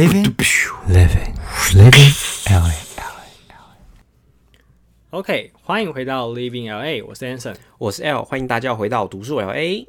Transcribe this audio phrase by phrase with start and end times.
[0.00, 0.24] Living,
[0.88, 1.34] living,
[1.74, 2.12] living
[2.48, 2.72] LA.
[5.10, 7.54] OK，欢迎回到 Living LA，我是 Anson。
[7.76, 9.84] 我是 L，欢迎大家回到读书 LA。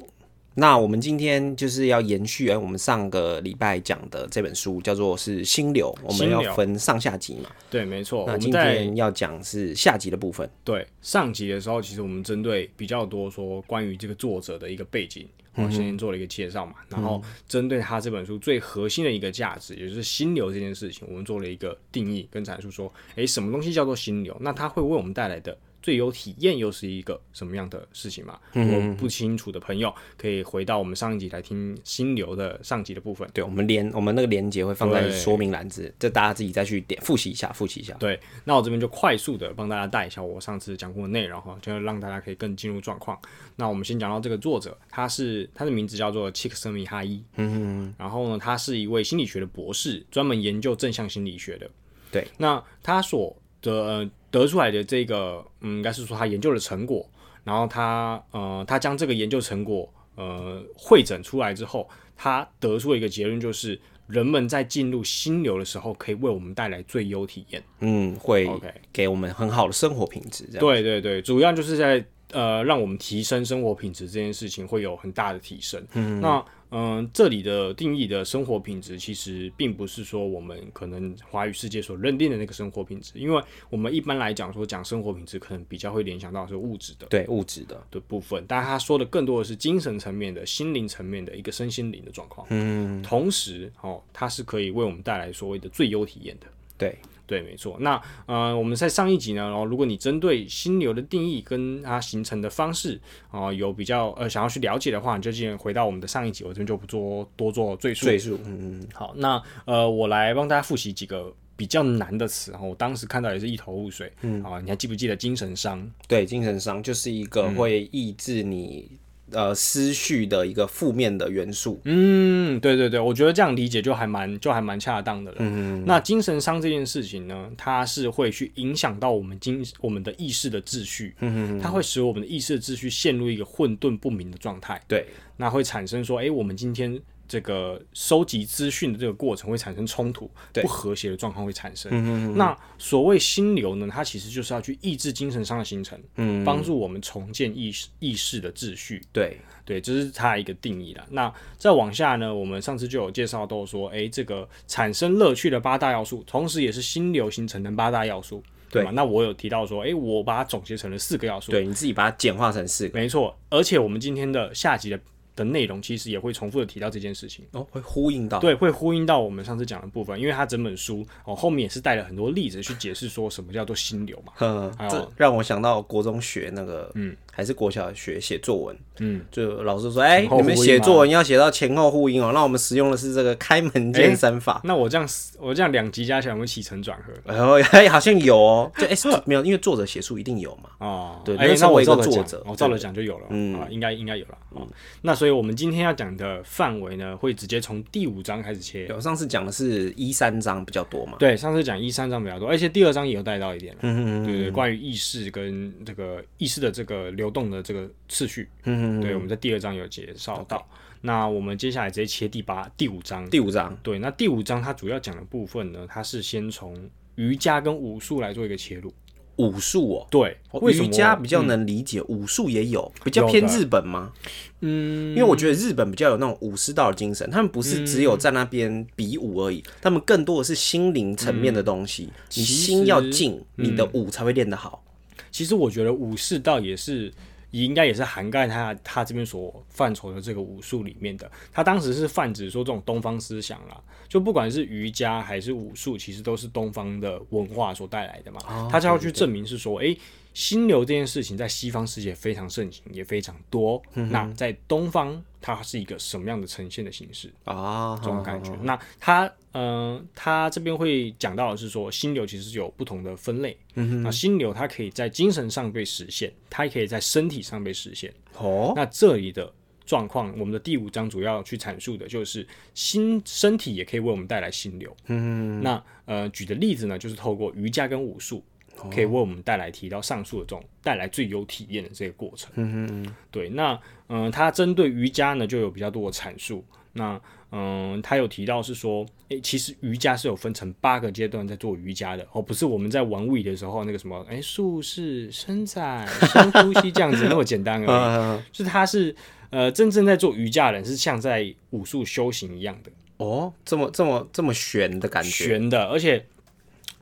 [0.52, 7.48] 那我们今天就是要延续哎，我们上个礼拜讲的这本书叫做是《心流》，我们要分上下集嘛。
[7.70, 10.46] 对，没错，我那今天要讲是下集的部分。
[10.62, 24.36] 对上集的时候，其实我们针对比较多说关于这个作者的一个背景，我先做了一个介绍嘛，然后针对他这本书最核心的一个价值，也就是心流这件事情，我们做了一个定义跟阐述，说，诶，什么东西叫做心流？
[24.40, 28.38] 那它会为我们带来的最有体验又是一个什么样的事情嘛？
[28.52, 33.28] 如果不清楚的朋友，可以回到我们上一集来听心流的上集的部分。
[33.34, 37.94] 对，我们连我们那个连接会放在说明栏子，这大家自己再去点复习一下，复习一下。
[37.94, 43.18] 对，那我这边就快速的帮大家带一下我上次讲过的内容哈，就让大家可以更进入状况。
[43.56, 51.68] 那我们先讲到这个作者，他是他的名字叫做契克森米哈伊，嗯然后呢，他是一位心理学的博士，专门研究正向心理学的。
[52.10, 57.08] 对，那他所得、呃、得出来的这个，嗯，应该是说他研究的成果，
[57.44, 67.62] 然后他呃，他将这个研究成果呃会诊出来之后，他得出了一个结论，就是人们在进入心流的时候，可以为我们带来最优体验。
[67.80, 68.50] 嗯，会
[68.92, 70.44] 给我们很好的生活品质。
[70.50, 70.60] 这样。
[70.60, 75.82] 对对对，主要就是在呃让我们提升生活品质这件事情会有很大的提升。
[75.94, 87.06] 嗯，那嗯、呃这里的定义的生活品质，其实并不是说我们可能华语世界所认定的那个生活品质，因为我们一般来讲说讲生活品质，可能比较会联想到是物质的。
[87.06, 92.46] 对物质的，的部分，但他说的更多的是精神层面的、心灵层面的一个身心灵的状况。
[92.50, 96.46] 嗯，同时哦，它是可以为我们带来所谓的最优体验的。
[96.78, 96.98] 对，
[97.32, 97.78] 对，没错。
[97.80, 108.04] 那呃，我们在上一集呢，然后如果你针对心流的定义跟它形成的方式啊、有比较呃想要去了解的话，你就进回到我们的上一集，我这边就不做多做赘述。
[108.04, 114.12] 赘述，嗯嗯，好，那呃，我来帮大家复习几个比较难的词，然后我当时看到也是一头雾水。
[114.20, 115.90] 嗯，啊，你还记不记得精神伤？
[116.06, 118.90] 对，精神伤就是一个会抑制你、
[119.32, 121.80] 呃思绪的一个负面的元素。
[121.84, 125.38] 嗯，对对对，我觉得这样理解就还蛮就还蛮恰当的了。
[125.40, 135.06] 嗯那精神伤这件事情呢，它是会去影响到我们精我们的意识的秩序，嗯它会使我们的意识的秩序陷入一个混沌不明的状态，对，
[135.36, 137.00] 那会产生说，哎，我们今天。
[137.32, 142.36] 这个收集资讯的这个过程会产生冲突，不和谐的状况会产生。
[142.36, 149.00] 那所谓心流呢，它其实就是要去抑制精神上的形成，嗯，帮助我们重建意识意识的秩序。
[149.14, 151.06] 对，对，这是它一个定义了。
[151.08, 158.90] 那再往下呢，我们上次就有介绍到说，诶，这个产生乐趣的八大要素，同时也是心流形成的八大要素，对对吗？
[158.90, 163.34] 那我有提到说，诶，我把它总结成了四个要素，对，你自己把它简化成四个，没错。
[163.48, 165.00] 而且我们今天的下集的
[165.34, 167.44] 的内容，其实也会重复的提到这件事情。
[167.52, 168.38] 哦，会呼应到。
[168.38, 174.32] 对，会呼应到我们上次讲的部分，因为他整本书哦后面也是带了很多例子去解释说什么叫做心流嘛。
[174.40, 182.30] 嗯，这让我想到国中学那个，嗯，还是国小学写作文，嗯，就老师说，哎、后你们写作文要写到前后呼应哦。
[182.34, 184.60] 那我们使用的是这个开门见山法。
[184.64, 185.08] 那我这样
[185.40, 187.12] 我这样两集加起来有没有起承转合？
[187.24, 190.68] 然后哎，好像有哦，就哎、是 没有，因为作者写书一定有嘛。
[190.78, 194.68] 哦，对哎那我一个作者我照着对讲就有了，嗯啊，应该应该有了嗯。
[195.00, 198.84] 那所以我们今天要讲的范围呢，会直接从第五章开始切。
[198.84, 201.14] 对我上次讲的是一三章比较多嘛。
[201.18, 204.22] 对，上次讲一三章比较多，而且第二章也有带到一点嗯。
[204.22, 210.66] 嗯嗯对对，关于意识跟这个意识的这个流动的这个次序，嗯嗯对，我们在第二章有介绍到。
[211.04, 213.28] 那我们接下来直接切第八、第五章。
[213.30, 216.76] 第五章，对，那第五章它主要讲的部分呢，它是先从
[217.14, 218.92] 瑜伽跟武术来做一个切入。
[219.36, 224.12] 武术哦，对，为什么瑜伽比较能理解，武术也有，比较偏日本吗？
[224.60, 232.10] 嗯，因为我觉得日本比较有那种武士道的精神，他们不是只有在那边比武而已，他们更多的是心灵层面的东西。
[232.34, 234.84] 你心要静，你的武才会练得好。
[235.32, 237.12] 其实我觉得武士道也是，
[237.50, 241.28] 应该也是涵盖他他这边所范畴的这个武术里面的。
[241.50, 248.68] 他当时是泛指说这种东方思想啦，就不管是瑜伽还是武术，其实都是东方的文化所带来的嘛。
[248.70, 249.96] 他就要去证明是说，诶，
[250.34, 253.82] 心流这件事情在西方世界非常盛行，也非常多。
[253.92, 257.32] 那在东方，它是一个什么样的呈现的形式？
[257.44, 258.50] 啊，这种感觉。
[258.62, 263.56] 那它嗯、呃，他这边会讲到的是说，心流其实是有不同的分类。
[263.74, 268.12] 嗯那心流它可以在精神上被实现，它也可以在身体上被实现。
[268.38, 269.52] 哦，那这里的
[269.84, 274.96] 状况，我们的第五章主要去阐述的就是心身体也可以为我们带来心流。
[275.08, 278.42] 嗯，那呃，举的例子呢，就是透过瑜伽跟武术。
[278.90, 282.50] 可以为我们带来提到上述的这种带来最有体验的这个过程。
[282.54, 283.72] 嗯嗯对，那
[284.08, 286.64] 嗯、呃，它针对瑜伽呢就有比较多的阐述。
[286.94, 287.18] 那
[287.54, 297.88] 嗯，他有提到是说，诶、其实瑜伽是有分成八个阶段在做瑜伽的哦，不是我们在玩 We 的时候那个什么，诶、术式、伸展、深呼吸这样子那么简单而已。
[297.88, 299.14] 嗯， 就是他是
[299.50, 306.24] 呃真正在做瑜伽的人，是像在武术修行一样的哦，这么这么这么玄的感觉，玄的，而且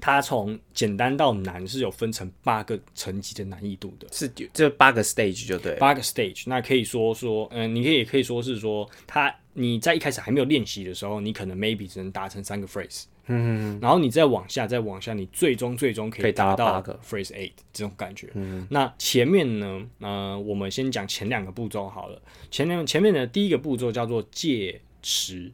[0.00, 4.08] 他从简单到难是有分成八个层级的难易度的。
[4.10, 5.76] 是这八个 stage 就对。
[5.76, 18.28] 八个 stage，那可以说说，嗯、你可以也可以说是说，它你在一开始还没有练习的时候，你可能 maybe 只能达成三个 phrase，嗯，然后你再往下，再往下，你最终最终可可以达达到到八个 phrase eight 这种感觉。
[18.34, 22.22] 嗯，那前面呢，呃，我们先讲前两个步骤好了。
[22.50, 25.52] 前两前面的第一个步骤叫做戒持，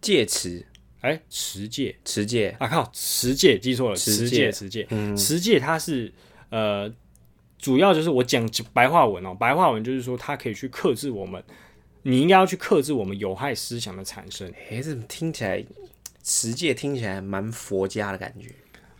[0.00, 0.64] 戒持
[1.02, 6.12] 哎，持戒持戒，啊，靠，持戒记错了，持持戒戒持戒，持戒它是
[6.48, 6.92] 呃，
[7.58, 11.42] 主要就是我讲白话文哦，白话文就是说它可以去克制我们，
[12.02, 14.52] 你应该要去克制我们有害思想的产生。
[14.70, 15.64] 哎，怎么听起来
[16.22, 18.48] 持戒听起来蛮佛家的感觉。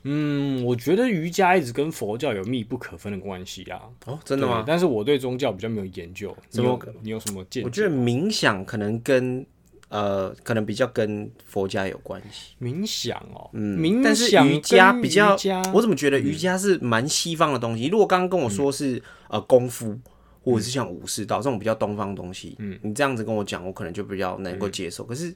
[0.05, 3.83] 嗯，我觉得瑜伽一直跟佛教有密不可分的关系啊。
[4.07, 4.65] 哦，真的吗？
[4.67, 7.65] 但是我对宗教比较没有研究，你有你有什么见解？
[7.65, 9.47] 我觉得冥想可能跟
[9.93, 12.55] 呃，可能比较跟佛家有关系。
[12.59, 15.37] 冥想哦，嗯，冥但是想瑜伽比较，
[15.75, 17.89] 我怎么觉得瑜伽是蛮西方的东西？
[17.89, 19.95] 如果刚刚跟我说是、呃功夫，
[20.43, 25.05] 或者是像武士道这种比较东方的东西，嗯，你这样子跟我讲，我可能就比较能够接受。
[25.05, 25.31] 可是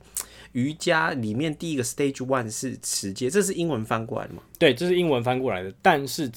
[0.53, 4.43] 瑜伽里面第一个 stage one 是持戒，这是英文翻过来的吗？
[4.59, 6.33] 对，这是英文翻过来的，但是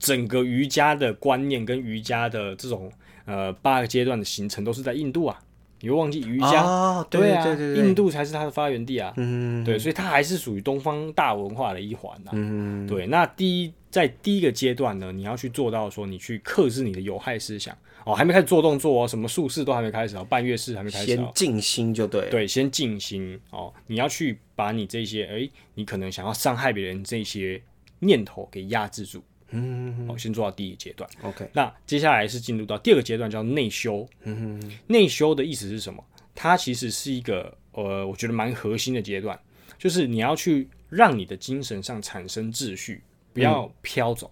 [0.00, 2.90] 整个瑜伽的观念跟瑜伽的这种
[3.24, 5.38] 呃八个阶段的形成都是在印度啊。
[5.82, 6.62] 你会忘记瑜伽？
[6.62, 9.12] 哦，对啊，对对对，印度才是它的发源地啊。
[9.16, 21.16] 嗯，对，所以它还是属于东方大文化的一环呐、嗯，对，那第一在第一个阶段呢，你要去做到说，你去克制你的有害思想哦，还没开始做动作哦，什么术式都还没开始哦，半月式还没开始哦。
[21.16, 22.30] 先静心就对。
[22.30, 27.60] 对，先静心哦，你要去把你这些哎、你可能想要伤害别人这些
[27.98, 29.22] 念头给压制住。
[29.52, 31.08] 嗯，好，先做到第一阶段。
[31.22, 34.08] ，OK，那接下来是进入到第二个阶段，叫内修。
[34.22, 36.04] 嗯哼，内修的意思是什么？
[36.34, 39.38] 它其实是一个呃，我觉得蛮核心的阶段，
[39.78, 43.02] 就是你要去让你的精神上产生秩序，
[43.32, 44.30] 不要飘走。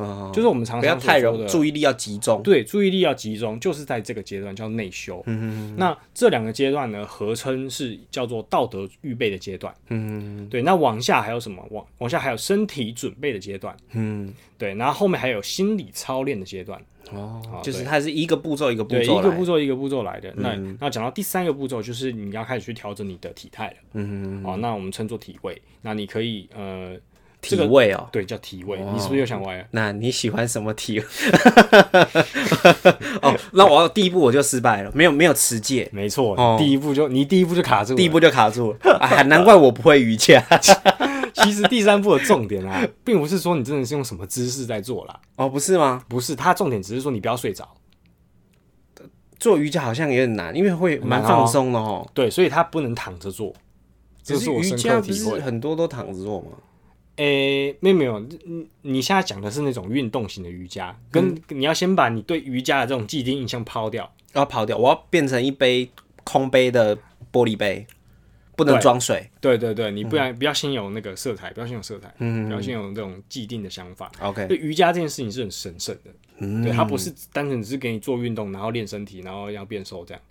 [0.00, 2.42] 哦，就是我们常不要太容，注意力要集中。
[2.42, 5.22] 对，注意力要集中，就是在这个阶段叫内修。
[5.26, 9.74] 嗯那这两个阶段呢，合称是叫做道德预备的阶段。
[9.88, 11.64] 嗯对，那往下还有什么？
[11.70, 13.76] 往往下还有身体准备的阶段。
[13.92, 16.80] 嗯，对，然后后面还有心理操练的阶段。
[17.12, 20.32] 哦，就是它是一个步骤一个步，骤一个步骤一个步骤来的。
[20.36, 23.76] 那那讲到第三个步骤，就是你要开始去调整你的体态了。
[23.94, 25.60] 嗯哦，那我们称作体位。
[25.82, 26.94] 那你可以呃，
[27.40, 28.08] 体位哦。
[28.12, 28.78] 对，叫体位。
[28.92, 29.64] 你是不是又想歪了？
[29.70, 31.00] 那你喜欢什么体？
[33.22, 37.96] 哦，那我第一步我就失败了，没有没有持戒，没错，哦第一步就你第一步就卡住了。
[37.96, 40.44] 第一步就卡住了， 啊，难怪我不会瑜伽。
[41.34, 46.02] 其实第三步的重点啊，并不是说你真的是用什么姿势在做啦，哦，不是吗？
[46.08, 47.66] 不是，它重点只是说你不要睡着。
[49.38, 52.06] 做瑜伽好像有点难，因为会蛮放松的哦。
[52.12, 53.54] 对，所以它不能躺着做。
[54.22, 55.40] 这可是瑜伽不是。
[55.40, 56.48] 很多都躺着做吗？
[57.20, 64.10] 诶、没有没有，你你现在讲的是那种运动型的瑜伽，跟、你要先把你对瑜伽的这种既定印象抛掉。
[64.32, 65.90] 要抛掉，我要变成一杯
[66.24, 66.96] 空杯的
[67.30, 67.86] 玻璃杯，
[68.56, 69.28] 不能装水。
[69.40, 74.10] 对对对，你不然、不要先有那个色彩，不要先有色彩，嗯不要先有这种既定的想法。
[74.20, 80.22] OK，对瑜伽这件事情是很神圣的，对，它不是单纯只是给你做运动，然后练身体，然后要变瘦这样。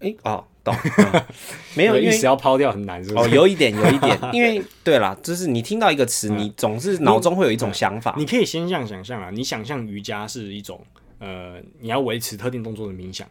[0.00, 0.74] 哎、哦，懂。
[0.98, 1.24] 嗯
[1.76, 8.14] 没有，因为意思要抛掉很难，是不哦，有一点，有一点， 因为对啦，就是你听到一个词，嗯你总是脑中会有一种想法。
[8.18, 10.84] 你可以先这样想象啊，你想象瑜伽是一种
[11.18, 13.26] 呃，你要维持特定动作的冥想。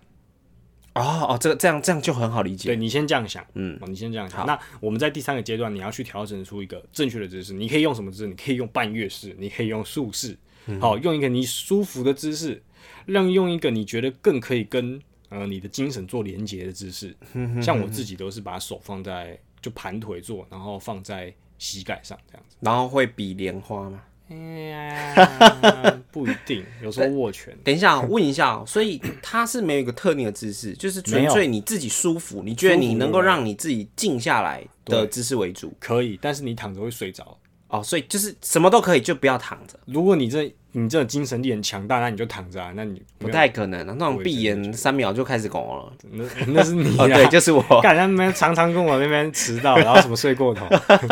[0.95, 2.69] 哦哦，这个这样这样就很好理解。
[2.69, 4.45] 对你先这样想，嗯哦，你先这样想。
[4.45, 7.53] 那我们在第三个阶段，你要去调整出一个正确的姿势。
[7.53, 8.27] 你可以用什么姿势？
[8.27, 12.61] 你可以用半月式，你可以用竖式，嗯好、用一个你舒服的姿势，
[13.05, 14.99] 让用一个你觉得更可以跟
[15.29, 17.15] 呃你的精神做连接的姿势。
[17.33, 22.55] 嗯像我自己都是把手放在就盘腿坐，然后放在膝盖上这样子。
[22.59, 24.03] 然后会比莲花吗？
[24.31, 27.57] 哎呀， 不一定，有时候握拳。
[27.63, 37.39] 等一下，问一下哦，所以 它是没有一个特定的姿势，就是纯粹你自己舒服，你觉得你能够对让你自己静下来的姿势为主可以，但是你躺着会睡着。
[37.69, 42.71] 哦，所以就是什么都可以，就不要躺着，如果你这你这精神力很强大，那你就躺着啊。
[42.75, 43.95] 那你不太可能啊。
[43.97, 45.93] 那种闭眼三秒就开始拱了。
[46.11, 46.95] 那那是你。
[46.97, 50.65] 对，就是我， 干他们常常跟我那边迟到，然后什么睡过头。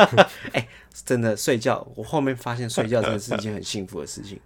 [0.53, 0.67] 哎
[1.05, 4.39] 真的睡觉，我后面发现睡觉真的是一件很幸福的事情。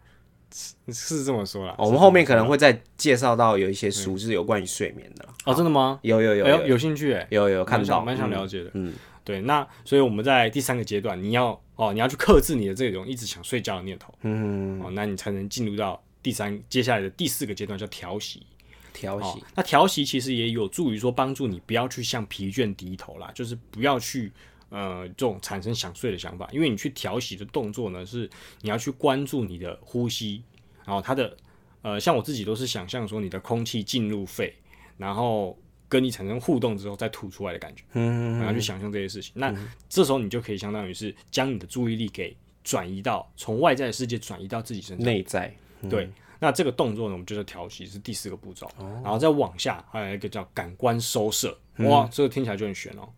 [0.89, 1.73] 是这么说啦。
[1.77, 5.33] 哦我们后面可能会再介绍到有一些书是有关于睡眠的啦。
[5.45, 5.97] 哦，真的吗？
[6.01, 8.71] 有有有有兴趣哎，有有看到，蛮想蛮想嗯了解的。
[8.73, 18.39] 嗯，对，那所以我们在第三个阶段，你要哦，你要去克制你的这种一直想睡觉的念头，嗯，哦，那你才能进入到第三接下来的第四个阶段，叫调息。
[18.39, 18.45] 哦
[18.93, 24.29] 调息，，那调息其实也有助于说帮助你不要去向疲倦低头啦，就是不要去
[24.67, 30.43] 呃这种产生想睡的想法，因为你去调息的动作呢是你要去关注你的呼吸，
[30.85, 31.37] 然后它的
[31.81, 34.53] 呃像我自己都是想象说你的空气进入肺，
[34.97, 35.57] 然后
[35.91, 39.53] 跟你产生互动之后再吐出来的感觉，嗯然后去想象这些事情，那
[39.89, 42.33] 这时候你就可以相当于是将你的注意力给
[42.63, 45.05] 转移到从外在的世界转移到自己身上。
[45.05, 45.53] 内在，
[45.89, 48.71] 对，那这个动作呢，我们就叫调息，是第四个步骤。
[49.03, 51.59] 然后再往下，还有一个叫感官收摄。
[51.79, 53.09] 哇，这个听起来就很玄哦，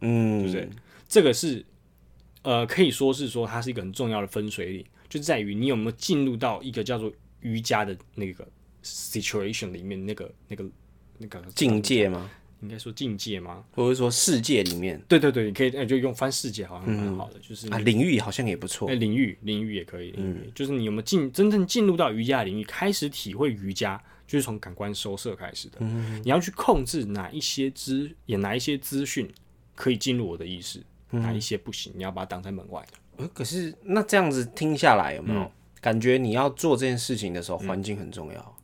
[0.00, 0.68] 嗯，对不对？
[1.06, 1.64] 这个是
[2.42, 8.44] 呃，可以说是说它是一个很重要的分水岭，就在于你有没有进入到一个叫做瑜伽的那个
[8.82, 10.64] situation 里面，那个那个
[11.18, 12.30] 那个境，界吗？
[12.62, 13.62] 应该说境界吗？
[13.74, 18.94] 或者说世界里面对对对，你可以，那就用翻世界好像蛮好的，就是啊，你领域好像也不错哎，。
[18.94, 25.78] 领域领域也可以，领域、就是你有没有进真正进入到瑜伽的领域，开始体会瑜伽，就是从感官收摄开始的。
[26.24, 29.30] 你要去控制哪一些资，也哪一些资讯
[29.74, 32.84] 可以进入我的意识，哪一些不行，你要把它挡在门外。
[33.16, 38.55] 呃可是那这样子听下来有没有、嗯感觉你要做这件事情的时候，环境很重要。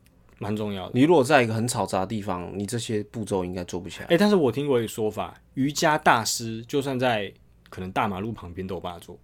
[0.43, 0.93] 蛮重要的。
[0.95, 4.07] 你如果在一个很嘈杂的地方，你这些步骤应该做不起来。
[4.07, 7.33] 哎、但是我听过一个说法，瑜伽大师就算在
[7.71, 9.17] 可能大马路旁边都有办法做。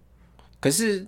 [0.61, 1.05] 可是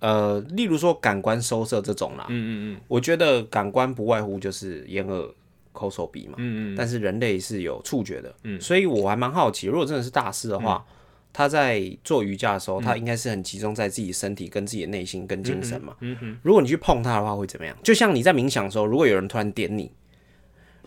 [0.00, 5.28] 呃，例如说感官收摄这种啦，嗯嗯嗯我觉得感官不外乎就是眼耳
[5.72, 6.34] 口手鼻嘛。
[6.38, 10.94] 嗯嗯，但是人类是有触觉的，嗯，所以我还蛮好奇，如果真的是大师的话，嗯
[11.32, 15.96] 他在做瑜伽的时候，他应该是很集中在自己身体、跟自己的内心、跟精神嘛。
[16.00, 17.76] 嗯哼，如果你去碰他的话，会怎么样？
[17.82, 19.90] 就像你在冥想的时候，如果有人突然点你，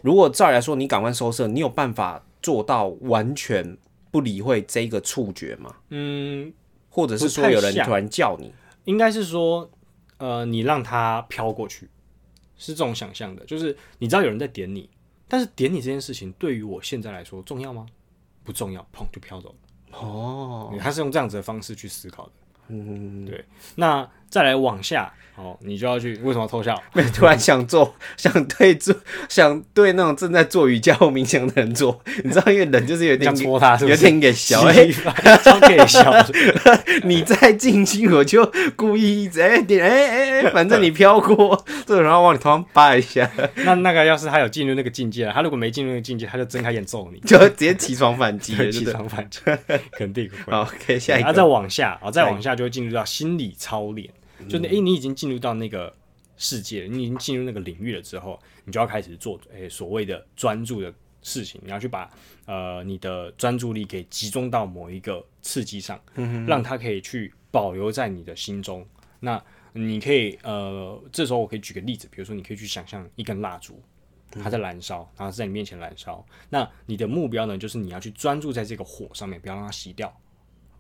[0.02, 3.76] 如果照理来说你感官收摄，你有办法做到完全
[4.12, 5.76] 不理会这个触觉吗？
[5.90, 6.54] 嗯，
[6.90, 9.68] 或者是说有人突然叫你，应该是说，
[10.18, 11.90] 呃，你让他飘过去，
[12.56, 14.88] 是这种想象的，就是你知道有人在点你，
[15.28, 17.88] 但是点你这件事情对于我现在来说重要吗？
[18.44, 19.56] 不重要，砰就飘走了。
[20.00, 22.32] 哦，他是用这样子的方式去思考的。
[22.70, 23.46] 嗯，对。
[23.76, 26.82] 那再来往下，哦，你就要去为什么要偷笑？
[27.14, 28.96] 突然想做， 想对做，
[29.30, 33.98] 想对那种正在做瑜伽或冥想的人做，你知道，因为人就是有点想戳他是不有？
[33.98, 34.88] 点给小， 哎、
[35.44, 36.12] 超给小，
[37.04, 43.30] 你再进去，我就故意一直哎点哎哎哎，反正你飘过，这然后往你头上扒一下，
[43.66, 48.86] 那那个要是他有进入那个境界了，他如果没进入那个境界，他就睁开眼揍你，就直接起床反击起？
[48.86, 49.40] 床反击，
[49.92, 50.52] 肯定会。
[50.54, 54.10] 好，OK，下一个然后再，往下啊，再往下就会进入到心理操练，
[54.50, 55.94] 就那诶、你已经进入到那个
[56.38, 62.10] 世界了，你已经进入那个领域了之后，你就要开始做诶、所谓的专注的事情，你要去把
[62.46, 66.00] 呃你的专注力给集中到某一个刺激上，
[66.48, 68.86] 让它可以去保留在你的心中。
[69.20, 69.42] 那
[69.74, 73.82] 你可以呃，这时候我可以举个例子，比如说你可以去想象一根蜡烛。
[74.44, 76.26] 它在燃烧，然后是在你面前燃烧。
[76.50, 80.14] 那你的目标呢，就是你要去专注在这个火上面，不要让它熄掉。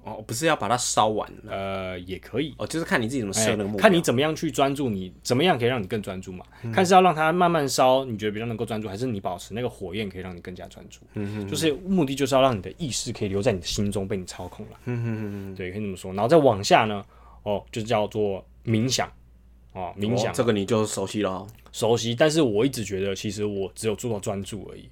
[0.05, 6.45] 哦，不是要把它烧完，呃，也可以，哦，就是看你自己怎么设那个目看你怎么样去专注你，怎么样可以让你更专注嘛？
[6.71, 10.99] 看是要让它慢慢烧，你觉得比较能够专注，还是你保持那个火焰可以让你更加专注？
[11.15, 14.77] 嗯就是目的就是要让你的意识可以留在你的心中，被你操控了。
[14.85, 16.13] 嗯对，可以这么说。
[16.13, 17.03] 然后再往下呢，
[17.41, 19.11] 哦，就叫做冥想，
[19.73, 21.47] 哦，冥想、哦这个你就熟悉了哦。
[21.71, 24.87] 熟悉，但是我一直觉得其实我只有做到专注而已，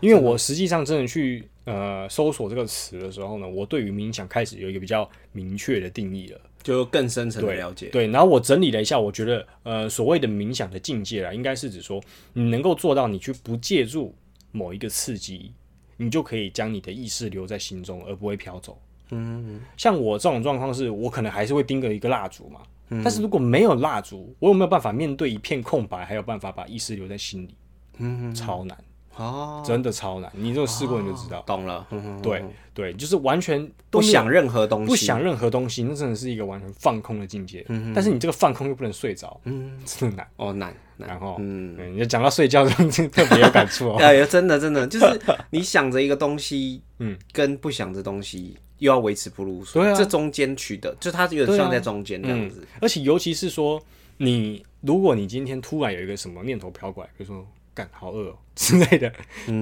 [0.00, 6.40] 因为我实际上真的去呃搜索这个词的时候呢，我对于冥想开始有一个比较明确的定义了。
[6.62, 7.90] 就更深层的了解。
[7.90, 12.02] 对，然后我整理了一下，我觉得呃，所谓的冥想的境界啊，应该是指说
[12.32, 14.12] 你能够做到你去不借助
[14.50, 15.52] 某一个刺激，
[15.96, 18.76] 你就可以将你的意识留在心中，而不会飘走。
[19.12, 27.54] 嗯，像我这种状况是，我可能还是会盯着一个蜡烛嘛，但是如果没有蜡烛，我有没有办法面对一片空白，还有办法把意识留在心里？
[27.98, 28.76] 嗯，超难，
[29.16, 30.30] 哦，真的超难。
[30.34, 31.42] 你如果试过，你就知道。
[31.46, 31.86] 懂了。
[32.22, 32.44] 对
[32.74, 37.64] 对，就是完全不想任何东西，不想任何东西，那真的是一个完全放空的境界。
[37.94, 40.28] 但是你这个放空又不能睡着，嗯，真的难。
[40.36, 41.08] 哦，难难。
[41.08, 43.96] 然后，嗯嗯，你讲到睡觉，就特别有感触哦。
[44.00, 45.20] 哎呀，真的真的，就是
[45.50, 52.66] 你想着一个东西， 嗯，跟不想着东西又要维持不入睡，对啊这中间取得，就它有点像在中间这样子。
[52.80, 53.82] 而且尤其是说，
[54.18, 59.12] 你如果你今天突然有一个什么念头飘过来，比如说干好饿哦之类的，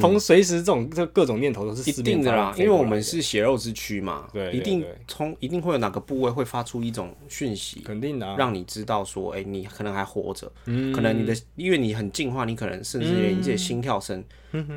[0.01, 10.93] 同随时这种这各种念头都是嗯一定的啦，因为我们是血肉之躯嘛，对对一定对从一定会有哪个部位会发出一种讯息，肯定的、啊，让你知道说，哎、你可能还活着，嗯。
[10.93, 14.25] 可能你的因为你很进化，你可能甚至连你自己的心跳声，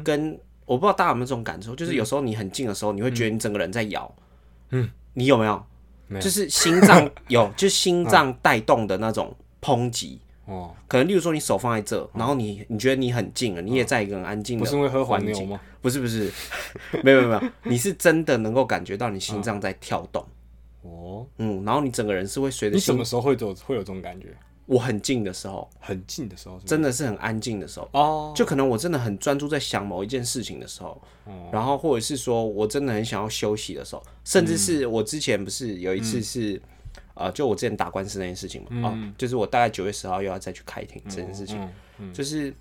[0.03, 4.11] 跟我不知道大家有没有这种感受，就是有时候你很近的时候，你会觉得你整个人在摇，
[4.71, 5.63] 嗯，你有没有？
[6.07, 6.23] 没有。
[6.23, 10.19] 就是心脏 有，就是心脏带动的那种抨击。
[10.47, 15.45] 哦，可能例如说你手放在这，然后你你觉得你很近了，你也在一个很安静的，不是因为喝黄牛？
[15.45, 15.59] 吗？
[15.81, 16.31] 不是不是，
[17.03, 20.25] 没有没有没有，你是真的能够感觉到你心脏在跳动，
[20.81, 24.27] 哦，嗯，然后你整个人是会随着你什么，时候会有会有这种感觉？
[24.65, 31.01] 我很近的时候，很近的时候真的是很安静的时候，哦，就可能我真的很专注在想某一件事情的时候，
[31.53, 36.61] 然后或者是说我真的很想要休息的时候，甚至是我之前不是有一次是，
[37.19, 42.53] 呃，就我之前打官司那件事情嘛，啊，就是我大概九月十号又要再去开庭这件事情，就是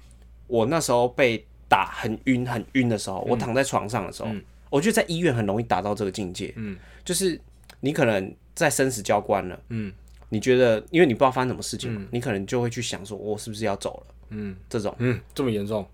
[0.46, 4.30] 我那时候被打很晕很晕的时候，我躺在床上的时候，
[4.70, 7.40] 我觉得在医院很容易达到这个境界，嗯，就是
[7.80, 9.92] 你可能在生死交关了，嗯。
[10.28, 14.14] 你觉得，因为你不知道发生什么事情嘛，你可能就会去想说，我是不是要走了？
[14.30, 15.86] 嗯，这种，嗯，这么严重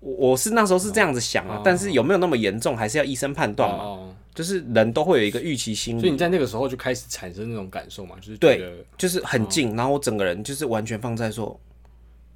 [0.00, 4.12] 我我是那时候是这样子想啊，但是有没有那么严重，还是要医生判断嘛。
[4.36, 11.58] 哦，就是人都会有一个预期心理，所以你在那个时候就开始产生那种感受嘛，就是对就是很近，然后我整个人就是完全放在说，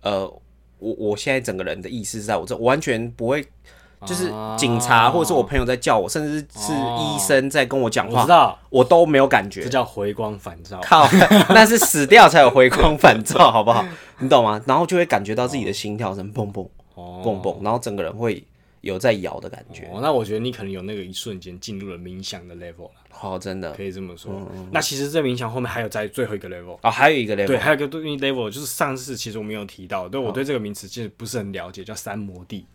[0.02, 0.26] 呃，
[0.78, 3.46] 我我现在整个人的意识是在我这，我完全不会，
[4.06, 9.68] 就是警察或者是我朋友在叫我，甚至是医生在跟我讲话我知，道我都没有感觉这。
[9.68, 10.80] 叫回光返照。
[10.82, 11.06] 靠，
[11.52, 13.84] 那是死掉才有回光返照，好不好？
[14.20, 14.62] 你懂吗？
[14.66, 18.42] 然后就会感觉到自己的心跳声砰砰哦砰砰，然后整个人会
[18.80, 19.84] 有在摇的感觉。
[19.92, 24.50] 哦，那我觉得你可能有那个一瞬间进入了冥想的 level 了，好，真的可以这么说。
[24.72, 26.78] 那其实这冥想后面还有在最后一个 level。
[26.82, 32.66] 哦，还有一个 level，对，还有一个对应 level，就是上次其实我们有提到，对我对这个名词其实不是很了解，叫三摩地。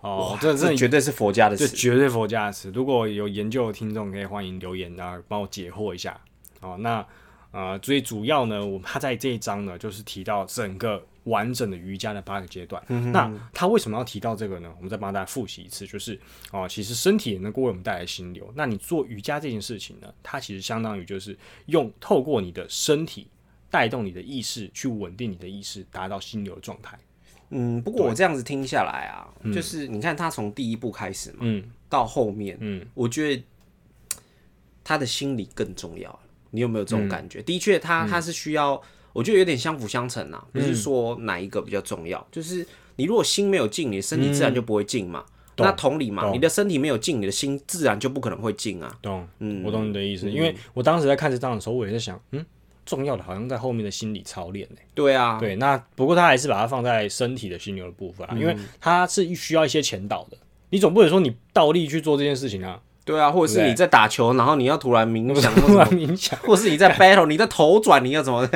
[0.00, 1.66] 哦，这这这绝对是佛家的词。
[1.68, 2.70] 绝对佛家的词。
[2.72, 6.20] 如果有研究的听众，可以欢迎留言，然后帮我解惑一下。
[6.60, 7.04] 哦，那
[7.50, 12.82] 呃，最主要呢，我们他在这一章呢，就是提到整个完整的瑜伽的八个阶段。
[13.12, 14.72] 那他为什么要提到这个呢？
[14.76, 16.18] 我们再帮大家复习一次，就是
[16.52, 18.52] 哦，其实身体也能够为我们带来心流。
[18.54, 23.28] 那你做瑜伽这件事情呢，它其实相当于就是用透过你的身体
[23.70, 26.98] 带动你的意识，去稳定你的意识，达到心流的状态。
[27.50, 33.42] 嗯，不过我这样子听下来啊，就是你看他从第一步开始嘛，嗯到后面，嗯，我觉得
[34.84, 36.18] 他的心理更重要。
[36.50, 37.42] 你有没有这嗯种感觉？
[37.42, 38.80] 的确，他他是需要，
[39.18, 45.24] 我觉得有点相辅相成啊，不是说哪一个比较重要，就是你如果心没有静，你的身体自然就不会静嘛。
[45.56, 48.96] 那同理嘛，你的身体没有静，你的心自然就不可能会静啊。
[49.02, 52.46] 懂，嗯，我懂你的意思，因为我当时在看这张的时候，我也在想，嗯，
[52.86, 54.76] 重要的好像在后面的心理操练呢。
[54.94, 60.36] 对啊，对，那不过他还是把它放在身体的心流的部分啊，因为它是需要一些前导的，
[60.70, 68.46] 你总不能说你倒立去做这件事情啊，对啊，或者是你在打球，然后你要突然冥想，或 突然者冥想， 或是你在 battle，你的头转，你要怎么？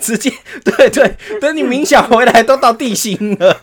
[0.00, 0.32] 直接
[0.64, 3.60] 对对，等你冥想回来都到地心了。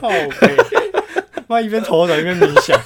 [0.00, 0.56] 靠背，
[1.46, 2.80] 妈一边头转一边冥想，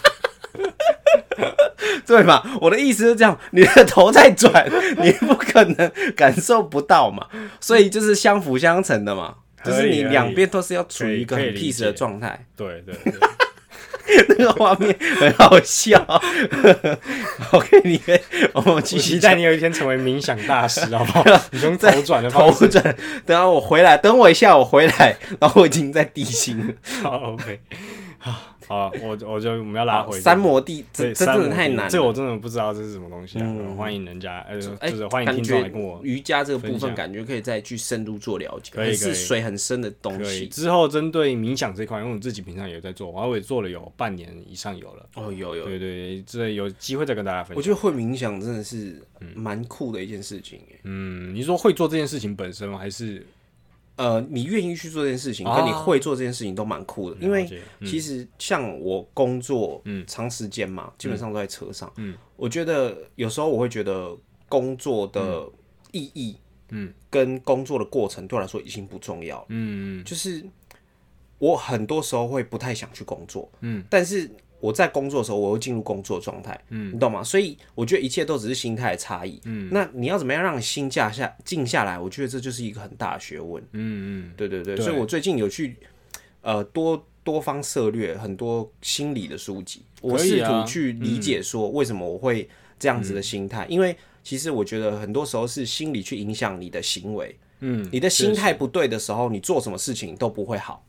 [2.05, 2.43] 对嘛？
[2.61, 7.29] 我的意思是这样，你的头在转，你不可能感受不到嘛，
[7.61, 9.35] 所以就是相辅相成的嘛，
[9.65, 13.13] 就是你两边都是要处于一个很 peace 的解状态，对对对，
[14.29, 15.99] 那个画面很好笑。
[17.53, 18.21] OK，你可以，
[18.55, 21.25] 我们继续期待你有一天成为冥想大师，好不好？
[21.53, 22.83] 你用头转的头方式，转，
[23.27, 26.75] 等下我回来，等我一下，我回来，然后我已经在地心了。
[27.03, 27.61] 好 OK，
[28.19, 31.91] 好，好，我我就我们要拉回三摩地，这，这真的太难了。
[31.91, 33.55] 这我真的不知道这是什么东西啊！
[33.77, 40.23] 欢迎人家，呃，哎就是欢迎听众来跟我瑜伽这个部分，感觉可以再去深入做了解，可以是水很深的东。
[40.25, 40.47] 西。
[40.47, 45.07] 之后针对冥想这块，因为我自己平常也在做，我也做了有半年以上有了。
[45.15, 47.57] 哦，有有，对对，这有机会再跟大家分享。
[47.57, 49.03] 我觉得会冥想真的是
[49.35, 50.61] 蛮酷的一件事情。
[50.85, 52.79] 嗯，你说会做这件事情本身吗？
[52.79, 53.27] 还是
[53.97, 57.17] 呃，你愿意去做这件事情，啊跟你会做这件事情都蛮酷的。
[57.21, 57.47] 因为
[57.85, 61.93] 其实像我工作，嗯长时间嘛，基本上都在车上。
[61.97, 64.17] 嗯，我觉得有时候我会觉得
[64.49, 65.47] 工作的
[65.93, 66.37] 意义，
[66.71, 69.47] 嗯，跟工作的过程对我来说已经不重要了。
[69.49, 70.03] 嗯。
[70.05, 70.45] 就是
[71.39, 74.31] 我很多时候会不太想去工作，嗯，但是
[74.63, 77.21] 我在工作的时候，我会进入工作状态，嗯，你懂吗？
[77.21, 81.99] 所以我觉得一切都只是心态的差异，嗯，那你要怎么样让心架下静下来？
[81.99, 84.85] 我觉得这就是一个很大的学问，嗯嗯，对对对，对。
[84.85, 85.77] 所以我最近有去
[86.43, 92.49] 呃多多方涉略很多心理的书籍，我试图去理解说为什么我会
[92.79, 100.87] 这样子的心态，因为其实我觉得很多时候是心理去影响你的行为，嗯，你的心态不对的时候，你做什么事情都不会好。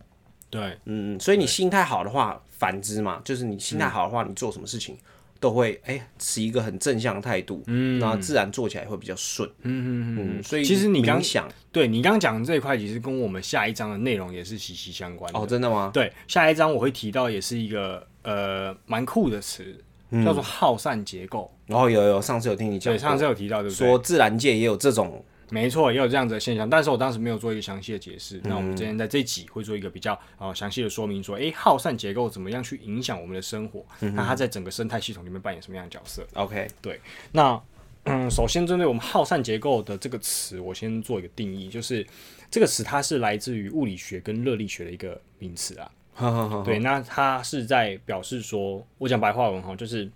[0.53, 4.95] 对，嗯，所以你心态好的话，反之嘛，就是你心态好的话，你做什么事情
[5.39, 9.49] 都会哎持一个很正向的态度，嗯，然后自然做起来会比较顺。
[9.63, 10.37] 嗯嗯嗯。
[10.37, 15.39] 嗯，所以其实你刚冥想对你刚刚讲的这一块，其实跟我们下一章的内容也是息息相关的。
[15.39, 15.89] 哦，真的吗？
[15.91, 19.75] 对，下一章我会提到也是一个呃蛮酷的词，
[20.11, 21.51] 嗯叫做耗散结构。
[21.65, 23.87] 然后有有上次有听你讲对，上次有提到，对不对？
[23.87, 28.41] 说自然界也有这种没错，也有这样子的现象，但是我当时没有做一个详细的解释。
[28.43, 33.85] 那我嗯们今天在这一集会做一个比较呃详细的说明，说，诶，耗散结构怎么样去影响我们的生活？
[34.01, 36.99] 嗯那它在整个生态系统里面扮演什么样的角色？OK，对
[37.31, 37.61] 那
[38.05, 42.05] 嗯，首先针对我们耗散结构的这个词，我先做一个定义，就是
[42.49, 45.91] 这个词它是来自于物理学跟热力学的一个名词啊。
[46.65, 50.11] 对，那它是在表示说，我讲白话文哈，就是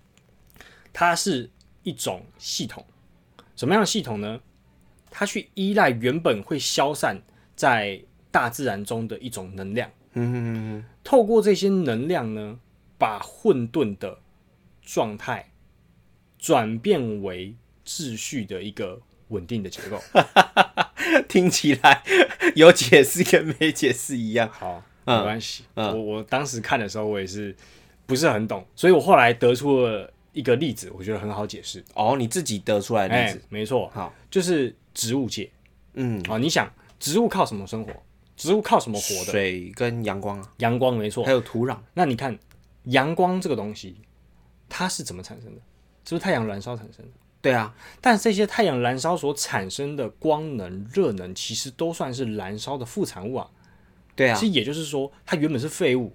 [0.92, 1.48] 它是
[1.82, 2.84] 一种系统，
[3.56, 4.38] 什么样的系统呢？
[5.18, 7.20] 它去依赖原本会消散
[7.56, 8.00] 在
[8.30, 9.90] 大自然中的一种能量，
[11.02, 12.60] 透过这些能量呢，
[12.96, 14.20] 把混沌的
[14.80, 15.50] 状态
[16.38, 19.00] 转变为秩序的一个
[19.30, 20.00] 稳定的结构。
[20.12, 20.24] 嗯，
[21.26, 22.04] 听起来
[22.54, 24.48] 有解释跟没解释一样。
[24.48, 25.64] 好，嗯没关系。
[25.74, 27.56] 嗯我我当时看的时候，我也是
[28.06, 31.84] 不是很懂，所以我后来得出了一个例子，我觉得很好解释。
[31.94, 35.50] 哦，你自己得出来的例哎子，，没错，好，就是植物界
[35.94, 36.38] 嗯，啊。
[36.38, 37.92] 你想，植物靠什么生活？
[38.36, 39.32] 植物靠什么活的？
[39.32, 41.32] 水跟阳光啊，阳光，没错还。
[41.32, 42.38] 有土壤，那你看，
[42.84, 43.96] 阳光这个东西，
[44.68, 45.60] 它是怎么产生的？
[46.04, 47.10] 是不是太阳燃烧产生的？
[47.40, 53.48] 对啊，但这些太阳燃烧所产生的光能、热能，其实都算是燃烧的副产物啊。
[54.16, 56.12] 对啊其，实也就是说，它原本是废物，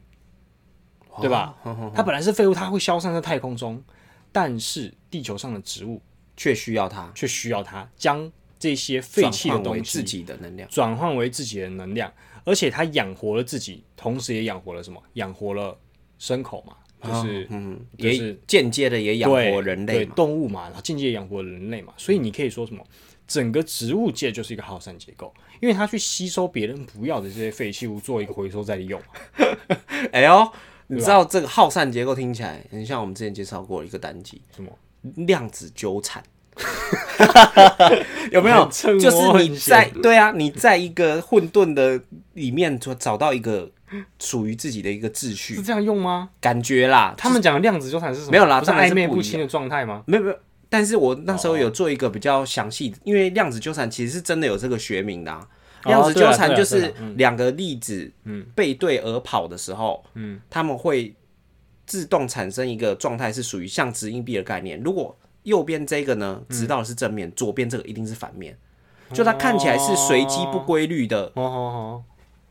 [1.21, 1.55] 对吧？
[1.63, 3.81] 哦它本来是废物，它会消散在太空中，
[4.33, 6.01] 但是地球上的植物
[6.35, 10.67] 却需要它却需要它将这些废弃的东西自己的能量。
[10.69, 12.11] 转换为自己的能量，
[12.43, 15.01] 而且它养活了自己，同时也养活了什么？
[15.13, 15.77] 养活了
[16.19, 20.05] 牲口嘛，就是、嗯，也就是间接的也养活人类。
[20.07, 22.83] 动物嘛，然后间接养活了人类嘛，所以你可以说什么？
[23.25, 29.47] 整个植物界就是一个耗散结构，因为它去吸收别人不要的这些废弃物，做一个回收再利用嘛。
[30.11, 30.51] 哎呦，
[30.87, 34.71] 你知道这个耗散结构听起来很像我们之前介绍过一个单集，什么？
[35.25, 36.23] 量子纠缠。
[38.31, 38.67] 有没有？
[38.69, 41.99] 就是你在对啊，你在一个混沌的
[42.33, 43.71] 里面找找到一个
[44.19, 46.29] 属于自己的一个秩序是，这样用吗？
[46.39, 47.15] 感觉啦。
[47.17, 48.31] 他们讲的量子纠缠是什么？
[48.31, 50.03] 没有啦不是暧昧不清的状态吗？
[50.05, 50.37] 没有没有，
[50.69, 55.47] 但是我那时候有做一个比较详细，因为量子纠缠其实是真的有这个学名的、啊。
[55.83, 58.11] 哦量子纠缠就是两个粒子
[58.55, 61.15] 背对而跑的时候，嗯，他们会
[61.85, 64.81] 自动产生一个状态，是属于像掷硬币的概念。
[64.81, 66.57] 如果右边这个呢，嗯。
[66.57, 68.57] 直到的是正面，左边这个一定是反面，
[69.11, 71.31] 就它看起来是随机不规律的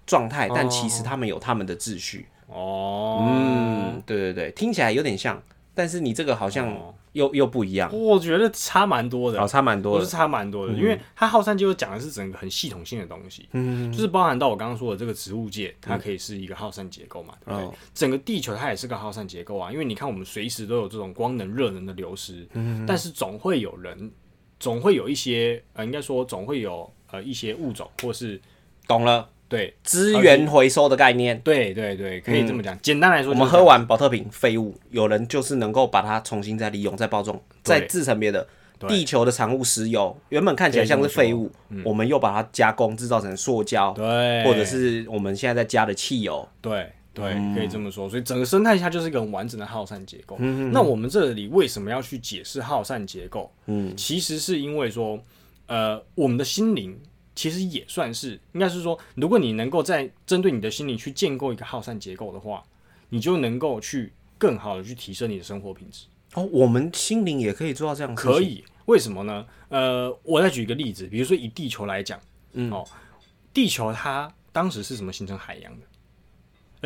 [0.04, 2.26] 状态，但其实他们有他们的秩序。
[2.48, 5.42] 哦哦，嗯，对对对，听起来有点像，
[5.74, 9.40] 但是你这个好像哦又又不一样，我觉得差蛮多的。
[9.40, 9.46] 哦，。
[9.46, 10.07] 差蛮多我是。
[10.07, 17.66] 差蛮多的，因为它耗散结构讲的是整个很系统性的东西，嗯，就是包含到我刚刚说的这个植物界，它可以是一个耗散结构嘛，对不对？
[17.66, 24.11] 哦整个地球它也是个耗散结构啊，因为你看我们随时都有这种光能、热能的流失，嗯，但是总会有人，
[24.59, 28.40] 总会有一些呃，应该说总会有呃一些物种或是
[28.87, 31.38] 懂了，对资源回收的概念。
[31.44, 32.76] 对对对，可以这么讲。
[32.80, 38.46] 简单来说，我们喝完保特瓶废物，有人就是能够把它重新再利用、再包装、再制成别的。
[38.88, 41.48] 地球的产物石油原本看起来像是废物，
[41.84, 46.48] 我们又把它加工制造成塑胶，对，或者是我们现在在加的汽油。
[46.60, 48.10] 对对，可以这么说。
[48.10, 50.36] 所以整个生态下就是一个很完整的耗散结构。
[50.72, 53.48] 那我们这里为什么要去解释耗散结构？
[53.66, 55.16] 嗯，其实是因为说，
[55.66, 56.98] 呃，我们的心灵
[57.34, 62.62] 其实也算是，应该是说，如果你能够在针对你的心灵去建构一个耗散结构的话，
[63.08, 66.06] 你就能够去更好的去提升你的生活品质。
[66.34, 69.46] 哦，我们心灵也可以做到这样可以，为什么呢？
[69.68, 72.20] 呃，我再举一个例子，比如说以地球来讲，
[72.52, 72.86] 嗯，哦，
[73.52, 75.86] 地球它当时是怎么形成海洋的？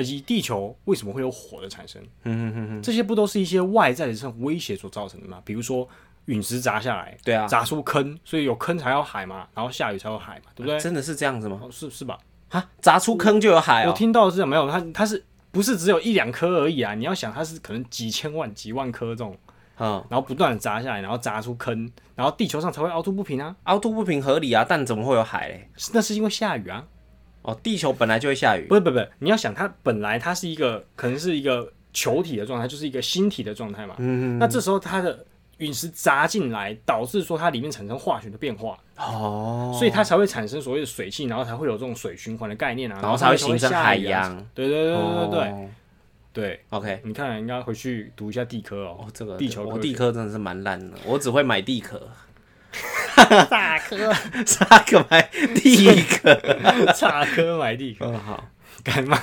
[0.02, 2.02] 以及地球为什么会有火的产生？
[2.24, 5.40] 嗯哼哼哼，这些不都是一些外在的这种威胁所造成的吗？
[5.42, 5.88] 比如说
[6.27, 10.79] 陨石砸下来，对啊，砸出坑，所以有坑才有海嘛，然后下雨才有海嘛，对不对？
[10.79, 11.61] 真的是这样子吗？
[11.62, 12.19] 哦，是是吧？
[12.51, 13.95] 啊，砸出坑就有海我哦。
[13.97, 16.95] 听到的是没有，它它是不是只有一两颗而已啊？
[16.95, 19.37] 你要想，它是可能几千万、几万颗这种，
[19.79, 23.55] 嗯，然后不断的砸下来，然后砸出坑，然后地球上才会凹凸不平啊。
[23.65, 25.71] 凹凸不平合理啊，但怎么会有海嘞？
[25.93, 26.85] 那是因为下雨啊。
[27.43, 33.95] 哦，地球本来就会下雨不，是不是不是，你要想它本来它是一个可能是一个球体的状态，就是一个星体的状态嘛。
[33.99, 35.25] 嗯嗯那这时候它的
[35.59, 44.37] 陨石砸进来，导致说它里面产生化学的变化，哦，所以它才会产生所谓的水汽，然后才会有这种水循环的概念啊，然后才会形成海洋。
[44.55, 45.69] 对对对对对对哦。
[46.33, 48.99] 对，OK，你看应该回去读一下地科哦。
[49.01, 52.11] 哦，，这个地球我地科真的是蛮烂的，我只会买地壳，
[53.49, 54.12] 傻科
[54.45, 55.23] 傻科买
[55.55, 56.38] 地壳？
[56.92, 58.45] 傻科买地科，嗯，好，
[58.85, 59.19] 干嘛？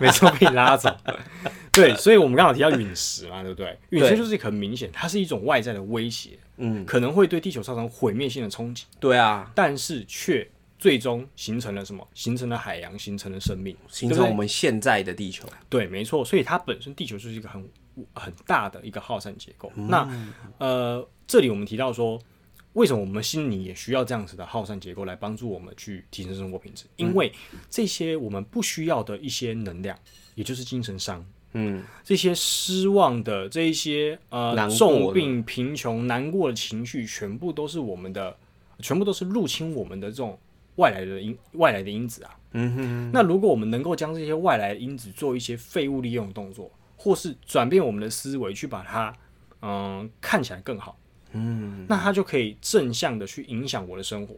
[0.00, 0.94] 每次都被你拉走。
[1.72, 3.78] 对，所以我们刚好提到陨石嘛，对不对？
[3.90, 10.46] 陨石就是很明显，它是一种外在的威胁，嗯，可能会对地球造成毁灭性的冲击，对啊，但是却
[10.78, 12.06] 最终形成了什么？
[12.12, 15.48] 形成了海洋，形成了生命，形成我们现在的地球。
[15.70, 17.66] 对，没错，所以它本身地球就是一个很
[18.12, 19.72] 很大的一个耗散结构。
[19.74, 20.06] 那
[20.58, 22.20] 呃，这里我们提到说，
[22.74, 26.84] 为什么我们心里也需要这样子的耗散结构来帮助我们去提升生活品质？
[26.96, 27.32] 因为
[27.68, 29.98] 这些我们不需要的一些能量，
[30.34, 31.24] 也就是精神伤。
[31.54, 38.34] 嗯，这些失望的这一些呃重病、贫穷、难过的情绪，全部都是我们的，
[38.78, 40.38] 全部都是入侵我们的这种
[40.76, 42.38] 外来的因外来的因子啊。
[42.52, 49.14] 嗯哼，那如果我们能够将这些外来的因子做一些废物利用的动作，或是转变我们的思维，去把它
[49.60, 50.98] 嗯看起来更好，
[51.32, 54.34] 嗯，那它就可以正向的去影响我的生活。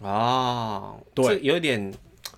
[0.00, 1.92] 哦，对这有点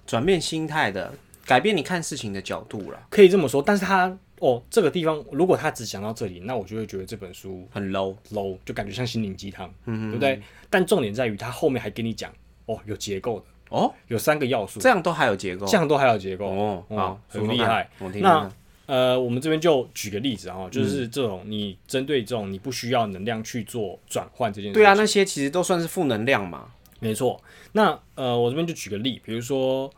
[0.06, 1.12] 转变心态的，
[1.44, 8.14] 改变你看事情的角度了，可以这么说，但是它哦这个地方，如果他只讲到这里，那我就会觉得这本书很 low。
[8.32, 10.40] low，就感觉像心灵鸡汤，嗯对不对？
[10.68, 12.30] 但重点在于他后面还跟你讲
[12.66, 17.88] 哦，有结构的，哦，有三个要素，这样都还有结构，这样都还有结构哦，哦好，很厉害。
[17.98, 18.50] 我听听。
[18.86, 20.70] 呃，我们这边就举个例子啊，嗯。
[20.70, 26.72] 就是这种你针对这种你不需要能量去做转换这件事情，对啊，那些其实都算是负能量嘛。
[27.00, 27.40] 没错。
[27.72, 29.90] 那呃，我这边就举个例，比如说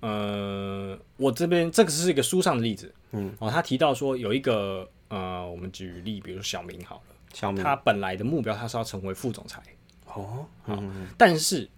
[0.00, 7.62] 呃，我这边这个是一个书上的例子，嗯，哦，他提到说有一个呃，我们举例，比如说小明好了，小明。
[7.62, 9.60] 他本来的目标他是要成为副总裁，
[10.14, 11.68] 哦，嗯但是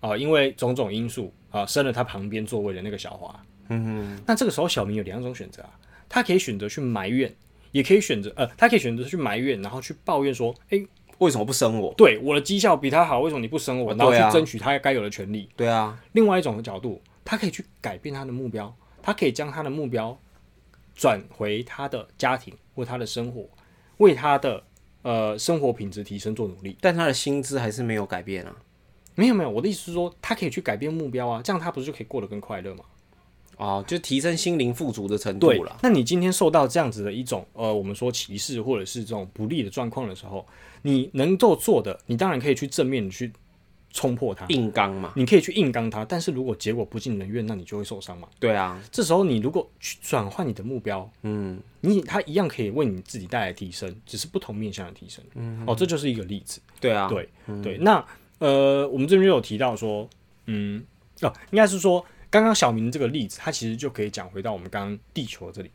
[0.00, 3.42] 啊、因为种种因素啊、生了他旁边座位的那个小华。
[3.68, 5.70] 嗯哼，那这个时候小明有两种选择啊，
[6.08, 7.34] 他可以选择去埋怨，
[7.72, 10.86] 也可以选择呃，他可以选择去埋怨，然后去抱怨说，诶，
[11.18, 11.92] 为什么不生我？
[11.96, 13.94] 对我的绩效比他好，为什么你不生我？
[13.94, 15.48] 然后去争取他该有的权利。
[15.56, 20.18] 对啊，另外一种角度，他可以去改变他的目标，他可以将他的目标
[20.94, 23.48] 转回他的家庭或他的生活，
[23.98, 24.62] 为他的
[25.02, 26.76] 呃生活品质提升做努力。
[26.80, 28.56] 但他的薪资还是没有改变啊。
[29.14, 32.84] 没有没有，我的意思是说，他可以去改变目标啊，这样他不是就可以过得更快乐吗？
[33.58, 40.46] 哦，就提升心灵富足的程度了。，那你今天受到这样子的一种呃，我们说歧视或者是这种不利的状况的时候，
[40.82, 43.32] 你能够做的，你当然可以去正面去
[43.90, 48.28] 冲破它，硬刚嘛，你可以去硬刚它，但是如果结果不尽人愿，那你就会受伤嘛。
[48.38, 55.24] 对啊，这时候你如果去转换你的目标，嗯，你它一样可以为你自己带来提升，只是不同面向的提升。
[55.34, 56.60] 嗯，哦，这就是一个例子。
[56.78, 57.28] 对啊，对
[57.62, 58.04] 对，那
[58.38, 60.08] 呃，我们这边有提到说，
[60.46, 60.84] 嗯，
[61.22, 65.70] 哦，应该是说，刚刚小明这个例子，他其实就可以讲回到我们刚刚地球这里。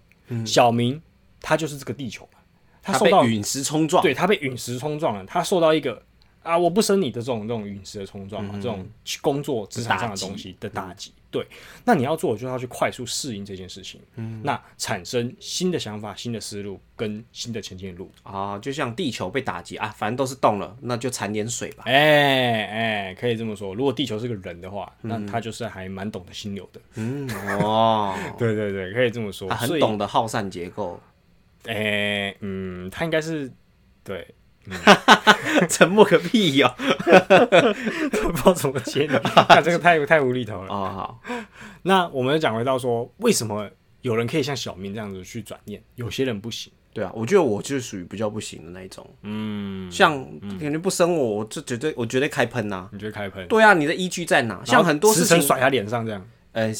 [0.46, 1.02] 小明
[1.42, 2.39] 他就是这个地球嘛，
[2.82, 6.02] 他他受到陨石冲撞，对他被陨石冲撞了，他受到一个
[6.42, 8.88] 啊我不生你的这种这种陨石的冲撞嘛，这种
[9.22, 11.12] 工作职场上的东西的打击。
[11.34, 11.43] 对，
[11.84, 18.12] 那你要做的就是要去快速适应这件事情，嗯那产生新的想法、新的思路跟新的前进路。
[18.22, 21.86] 啊，就像地球被打击啊，反正都是动了，那就产点水吧。
[21.88, 23.74] 哎哎，可以这么说。
[23.74, 26.80] 如果地球是个人的话，那他就是还蛮懂得心流的。
[26.93, 27.28] 嗯，
[27.63, 29.50] 哦， 对对对，可以这么说。
[29.50, 31.02] 他很懂得耗散结构，
[31.65, 33.52] 哎，嗯，他应该是
[34.04, 34.28] 对，
[35.69, 40.67] 沉默个屁哟、不知道怎么接你，那这个太太无厘头了。
[40.73, 41.21] 哦，好，
[41.84, 43.69] 那我们讲回到说，为什么
[44.02, 46.71] 有人可以像小明这样子去转念，有些人不行？
[46.93, 49.08] 对啊，我觉得我就是属于比较不行的那一种。
[49.23, 50.13] 嗯，像
[50.60, 53.47] 肯定不生我，我就绝对我绝对开喷呐、你觉得开喷？
[53.47, 54.62] 对啊，你的依据在哪？
[54.63, 56.71] 像很多事情，甩他脸上这样，呃，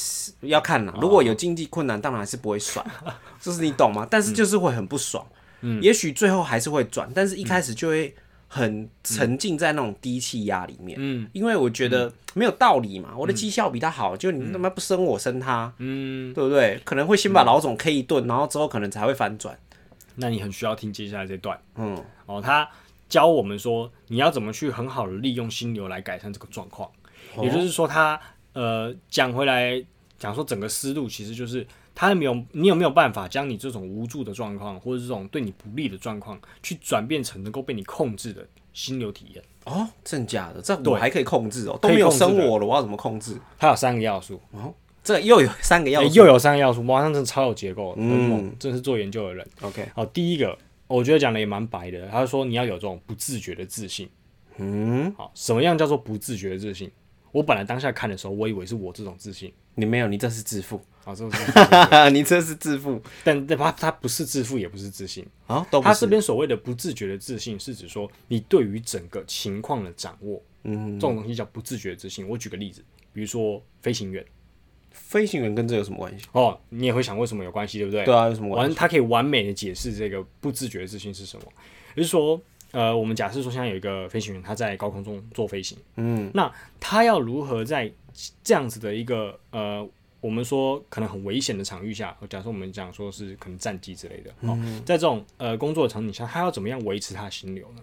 [0.42, 0.94] 要看啦。
[1.02, 2.86] 如果有经济困难，当然还是不会甩，
[3.42, 4.08] 就是你懂吗？
[4.10, 5.26] 但是就是会很不爽。
[5.64, 8.14] 嗯，也许最后还是会转，但是一开始就会
[8.48, 10.96] 很沉浸在那种低气压里面。
[11.02, 16.80] 嗯因为我觉得没有道理嘛，我的绩效比他好，就你他妈不生我生他，嗯，对不对？
[16.84, 19.58] 可能会先把老总 K 一顿，然后之后可能才会反转。
[20.16, 21.98] 那你很需要听接下来这段嗯，
[22.28, 22.40] 哦。
[22.40, 22.70] 他
[23.10, 26.88] 教我们说，你要怎么去很好的利用心流来改善这个状况。
[27.42, 28.20] 也就是说他，
[28.54, 29.84] 呃讲回来
[30.20, 31.66] 讲说整个思路其实就是
[31.96, 39.44] 他没有你有没有办法将你这种无助的状况，或者这种对你不利的状况，去转变成能够被你控制的心流体验。
[39.66, 40.62] 哦，真假的？
[40.62, 43.40] 这我还可以控制哦，都没有生我了，我要怎么控制？
[43.58, 46.08] 它有三个要素哦，这又有三个要素。
[46.08, 49.48] 诶又有三个要素，哇，那真的超有结构，嗯，真是做研究的人。
[49.62, 52.08] OK，好，第一个，我觉得讲的也蛮白的。
[52.08, 54.10] 他说你要有这种不自觉的自信。
[54.58, 56.92] 嗯，好，什么样叫做不自觉的自信？
[57.32, 59.52] 我本来当下看的时候，我以为是我这种自信。
[59.76, 61.54] 你没有，你这是自负，啊，这种自信
[62.14, 65.26] 你这是自负但但他他不是自负，也不是自信。
[65.48, 65.66] 啊。
[65.82, 72.28] 他这边所谓的不自觉的自信，是指说你对于整个情况的掌握，嗯，这种东西叫不自觉的自信。
[72.28, 74.24] 我举个例子，比如说飞行员，
[74.92, 76.26] 飞行员跟这有什么关系？
[76.34, 78.06] 哦，你也会想为什么有关系，对不对？
[78.06, 78.70] 对啊，有什么关系？
[78.70, 81.46] 完，他可以完美的解释这个不自觉的自信是什么。
[81.96, 82.40] 也就是说，
[82.72, 87.92] 呃，我们假设说现在有一个飞行员，他在高空中做飞行，嗯，那他要如何在
[88.44, 89.88] 这样子的一个呃，
[90.22, 97.82] 我们说可能很危险的场域下，假设我们讲说是可能战机之类的，哦，在这种呃工作的场景下，他要怎么样维持他的心流呢？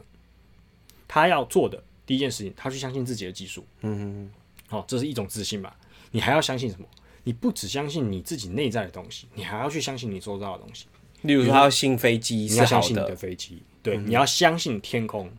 [1.08, 4.30] 他要做的第一件事情，他去相信自己的技术，嗯，
[4.68, 5.76] 好、这是一种自信吧。
[6.12, 6.86] 你还要相信什么？
[7.24, 10.86] 你不只相信你自己内在的东西，你还要去相信你周遭的东西。
[11.22, 15.30] 例如说，他要信飞机你要相信你的的，飞机，对，你要相信天空，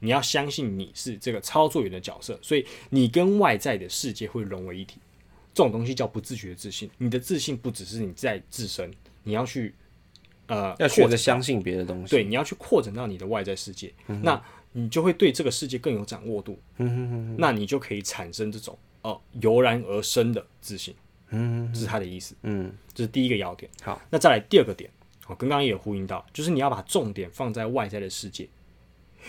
[0.00, 4.98] 你要相信你是这个操作员的角色，所以你跟外在的世界会融为一体。
[5.54, 6.88] 这种东西叫不自觉的自信。
[6.98, 8.88] 你的自信不只是你在自身，
[9.24, 9.74] 你要去
[10.46, 12.10] 呃要学着相信别的东西。
[12.10, 16.56] 对，你要去扩展到你的外在世界，那你就会对这个世界更有掌握度。
[17.36, 20.94] 那你就可以产生这种哦油然而生的自信。
[21.30, 22.36] 嗯这是他的意思。
[22.42, 23.68] 嗯，这是第一个要点。
[23.82, 24.88] 好，那再来第二个点，
[25.26, 28.48] 我刚刚也有呼应到，就是你要把重点放在外在的世界，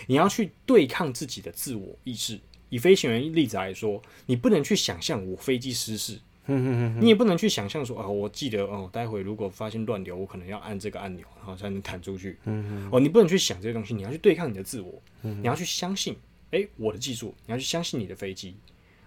[0.06, 2.38] 你要去对抗自己的自我意识。
[2.68, 12.38] 以飞行员例子来说，你不能去想象我飞机失事，你也不能去想象说，哦，我记得哦，待会如果发现乱流，我可能要按这个按钮，然后才能弹出去。
[12.92, 16.16] 哦，你不能去想这些东西，你要去对抗你的自我，你要去相信，
[16.52, 18.54] 诶，我的技术，你要去相信你的飞机，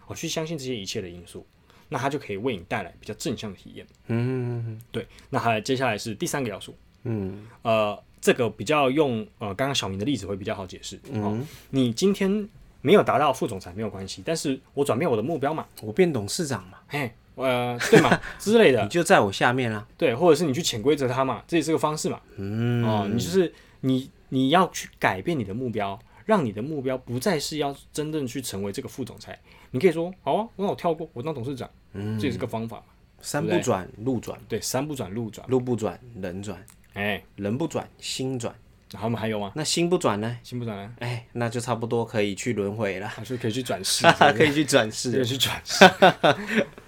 [0.08, 1.46] 哦，去相信这些一切的因素，
[1.88, 3.88] 那它就可以为你带来比较正向的体验。
[4.08, 10.96] 嗯对，那还接下来是第三个要素，嗯呃，这个比较用呃刚刚小明的例子会比较好解释。
[11.12, 12.48] 哦，嗯，你今天
[12.80, 18.18] 没有达到副总裁没有关系，但是我转变我的目标嘛，我变董事长嘛，嘿，呃，对嘛？
[18.40, 18.82] 之类的。
[18.84, 19.86] 你，就在我下面啦。
[19.98, 22.22] 对，或者是你去潜规则他嘛，这也是个方式嘛。
[22.38, 22.82] 嗯。
[22.86, 29.38] 哦，你就是你你要去改变你的目标，让你的目标不再是要真正去成为这个副总裁。
[29.72, 32.18] 你可以说好啊，那我跳过，我当董事长，嗯。
[32.18, 32.84] 这也是个方法嘛。
[33.22, 36.62] 山不转路转，对，山不转路转，路不转人转，
[36.94, 38.54] 哎，人不转心转。
[38.92, 39.52] 然后我们还有吗？
[39.56, 40.38] 那心不转呢？
[40.44, 40.94] 心不转呢？
[41.00, 44.06] 哎，那就差不多可以去轮回了，还是可以去转世，
[44.38, 45.26] 可以去转世可以。
[45.26, 45.84] 去转世。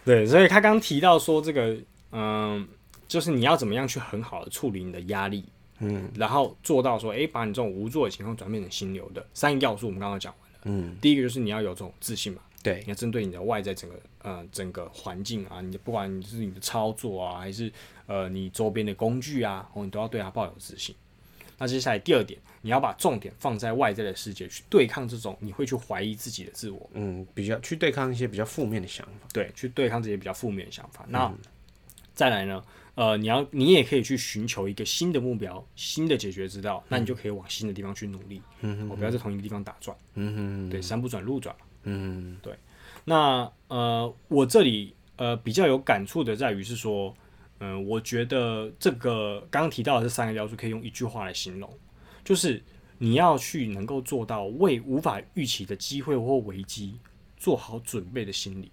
[0.04, 1.76] 对，所以他刚提到说这个，
[2.12, 2.68] 嗯，
[3.08, 5.44] 就是你要怎么样去很好的处理你的压力，
[5.80, 10.60] 嗯然后做到说，哎，把你这种无助的情况转变成心流的三个要素，我们刚刚讲完了。
[10.66, 17.72] 嗯，第一个就是你要有这种自信嘛，对你，要针对你的外在整个呃整个环境啊，你的不管你是你的操作啊，还是
[18.08, 20.96] 呃你周边的工具啊，哦，你都要对它抱有自信。
[21.58, 29.28] 那接下来第二点，你要把重点放在外在的世界，去对抗这种你会去怀疑自己的自我，嗯，比较去对抗一些比较负面的想法。
[29.32, 31.06] 对，去对抗这些比较负面的想法。
[31.08, 31.32] 那、
[32.14, 32.62] 再来呢，
[32.96, 41.56] 呃，你要你也可以去寻求一个新的目标、新的解决之道，那你就可以往新的地方去努力，嗯，我不要在同一个地方打转，嗯对，山不转路转。
[41.86, 42.54] 嗯对
[43.04, 47.16] 那呃，我这里呃比较有感触的在于是说，
[47.60, 51.72] 嗯、我觉得这个刚刚提到的这三个要素可以用一句话来形容，
[52.24, 52.62] 就是
[52.98, 56.98] 你要去能够做到为无法预期的机会或危机
[57.38, 58.72] 做好准备的心理。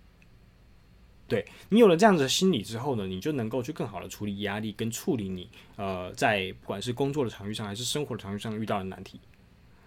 [1.28, 9.20] 对你有了这样子的心理之后呢，你就能够去更好的处理压力，跟处理你呃在不管是工作的场域上还是生活的场域上遇到的难题，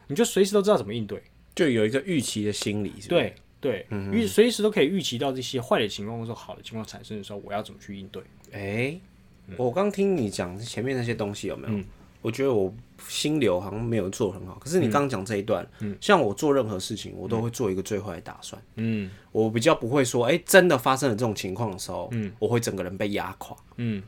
[0.08, 1.24] 你就随时都知道怎么应对。
[1.56, 2.94] 就有一个预期的心理？
[3.08, 8.22] 对对，预随时都可以预期到这些坏的情况或者说好的情况产生的时候，我要怎么去应对？
[8.52, 9.00] 哎、
[9.58, 11.74] 我刚听你讲前面那些东西有没有？
[11.74, 11.86] 嗯
[12.22, 12.74] 我觉得我
[13.08, 14.58] 心流好像没有做很好。
[14.60, 15.64] 可是你刚刚讲这一段，
[16.02, 18.60] 像我做任何事情，我都会做一个最坏的打算。
[18.78, 23.56] 嗯我比较不会说，哎、真的发生了这种情况的时候，嗯我会整个人被压垮。
[23.78, 24.02] 嗯，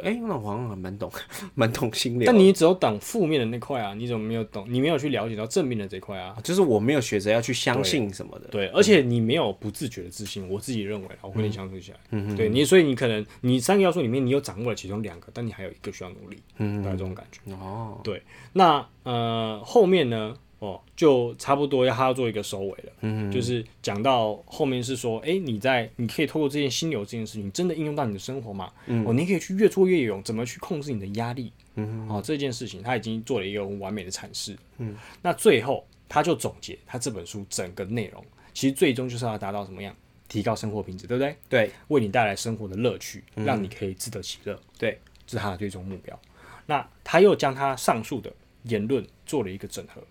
[0.00, 1.10] 对，哎、那我好像还蛮懂，
[1.54, 2.24] 蛮懂心理。
[2.24, 4.64] 但你只有懂负面的那块啊，你怎么没有懂？
[4.68, 6.36] 你没有去了解到正面的这块啊？
[6.42, 8.48] 就是我没有学着要去相信什么的。
[8.48, 17.40] 对，而且你没有不自觉的自信，我自己认为啊，我跟你相处起来，嗯对你，所以你可能你三个要素里面你有掌握了其中两个，但你还有一个需要努力，嗯，大概这种感觉。
[17.54, 28.72] 哦，对那呃后面呢，哦，就差不多要他要做一个收尾了，嗯，就是讲到后面是说，哎、你在你可以透过这件心流这件事情，真的应用到你的生活嘛？
[28.86, 31.52] 嗯，哦，你可以去越挫越勇，怎么去控制你的压力？
[31.74, 34.56] 嗯，哦，这件事情他已经做了一个完美的阐释。
[34.78, 39.94] 嗯，那最后他就总结他这本书整个内容，其实最终就是要达到什么样？
[40.26, 41.36] 提高生活品质，对不对？
[41.48, 44.58] 对为你带来生活的乐趣，让你可以自得其乐。
[44.78, 46.18] 对，这是他的最终目标。
[46.66, 48.32] 那他又将他上述的
[48.62, 50.02] 言论做了一个整合，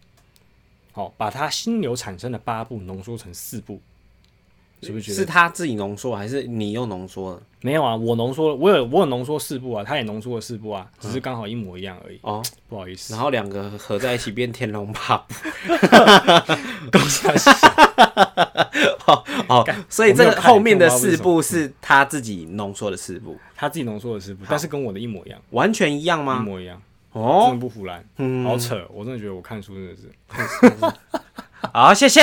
[0.94, 3.82] 好，把他心流产生的八步浓缩成四步，
[4.82, 7.42] 是不是觉得是他自己浓缩，还是你又浓缩了？
[7.62, 7.96] 没有啊？
[7.96, 12.20] 我浓缩了，我有我有浓缩四步啊，他也浓缩了四步啊，只是刚好一模一样而已。
[12.22, 15.34] 哦，不好意思，然后两个合在一起变天龙八部。
[16.92, 17.50] 公司还是
[19.48, 26.46] 哦，所以这个后面的四步是他自己浓缩的四步，他自己浓缩的四步，但是跟我的一模一样，完全一样吗一？
[26.46, 26.82] 模一样，
[27.14, 30.12] 真哦的，不胡来，嗯好扯，我真的觉得我看书真的是，
[31.74, 32.22] 好，谢谢。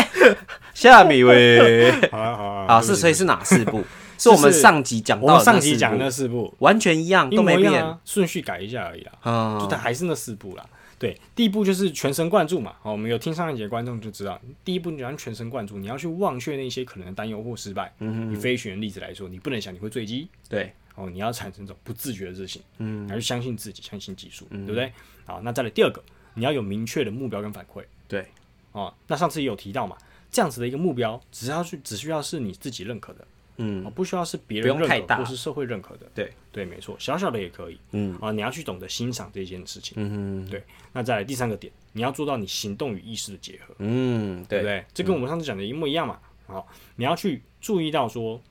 [0.75, 3.83] 下面一位，好啊好啊好是所以是哪四部？
[4.19, 7.83] 是我们上集讲到上集讲的那四部完全一样，都没变。
[8.05, 9.13] 顺序改一下而已啦。
[9.23, 10.67] 就嗯，它还是那四部啦。
[10.99, 12.75] 对，第一步就是全神贯注嘛。
[12.83, 17.91] 好，我们有听上一节的观众就知道，第一步你要全神贯注，你要去忘却那些可能的担忧或失败。
[18.01, 24.93] 嗯以飞行员例子来说，你不能想你会坠机，对，哦，你要产生这种不自觉的自信，嗯还是相信自己，相信技术，对不对？
[25.25, 26.03] 好，那再来第二个，
[26.35, 27.83] 你要有明确的目标跟反馈。
[28.07, 28.27] 对，
[28.73, 29.97] 哦，那上次也有提到嘛，
[30.31, 33.27] 这样子的一个目标，只要去只需要是你自己认可的，
[33.57, 36.07] 嗯哦，不需要是别人认可或是社会认可的。
[36.15, 37.79] 对对，没错，小小的也可以。
[37.93, 39.95] 嗯啊，你要去懂得欣赏这件事情。
[39.97, 44.85] 嗯对，那再来第三个点，你要做到你行动与意识的结合，嗯，对，对不对？
[44.93, 46.19] 这跟我们上次讲的一模一样嘛。
[46.47, 48.43] 好，你要去注意到说，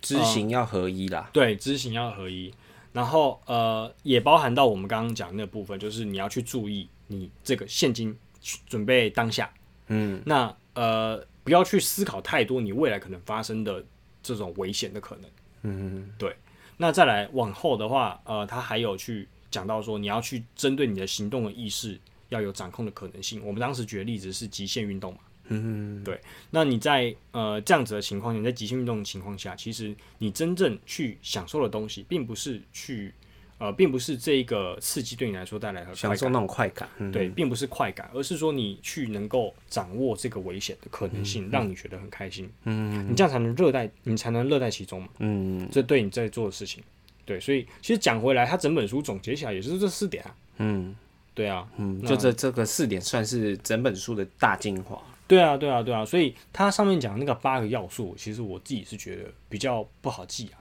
[0.00, 1.30] 知行要合一啦。
[1.32, 2.52] 对，知行要合一，
[2.92, 9.52] 然后呃，也包含到我们刚刚讲的那部分，就是你要去注意你这个现金去准备当下，
[9.88, 13.84] 嗯那呃，不要去思考太多你未来可能发生的
[14.22, 15.30] 这种危险的可能。
[15.62, 16.36] 嗯对，
[16.76, 23.40] 那再来往后的话，呃，他还有去讲到说，你要去针对你的行动的意识要有掌控的可能性。
[23.44, 26.20] 我们当时举的例子是极限运动嘛，嗯，对。
[26.50, 33.12] 那你在呃这样子的情况下，你在极限运动的情况下，其实你真正去享受的东西，并不是去
[33.58, 35.94] 呃，并不是这一个刺激对你来说带来的。
[35.94, 36.86] 享受那种快感。
[36.98, 42.50] 嗯对，并不是快感，而是说你去能够掌握这个危险的可能性，让你觉得很开心。
[42.64, 45.08] 嗯你这样才能乐在，你才能乐在其中嘛。
[45.20, 46.84] 嗯这对你在做的事情。
[47.24, 50.36] 对，所以其实讲回来，他整本书总结起来也是这四点啊。
[50.58, 50.94] 嗯
[51.34, 55.00] 对啊，嗯，就这这个四点算是整本书的大精华。
[55.28, 56.04] 对啊，对啊，对啊。
[56.04, 60.58] 所以它上面讲的那个八个要素，其实我自己是觉得比较不好记啊。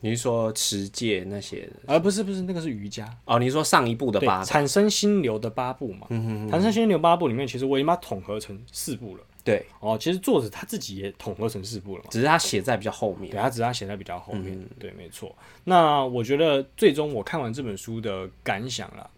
[0.00, 1.72] 你是说持戒那些的？
[1.86, 4.44] 而、不是不是那个是瑜伽，哦，你说上一部的八，步？
[4.44, 6.06] 产生心流的八步嘛。
[6.10, 9.22] 嗯产生心流八步里面，其实我已经把它统合成四步了。
[9.42, 12.10] 对，哦，其实作者他自己也统合成四步了嘛。
[12.10, 13.30] 只是他写在比较后面。
[13.30, 14.52] 对，他只是他写在比较后面。
[14.52, 15.34] 嗯对，没错。
[15.64, 19.08] 那我觉得最终我看完这本书的感想啦，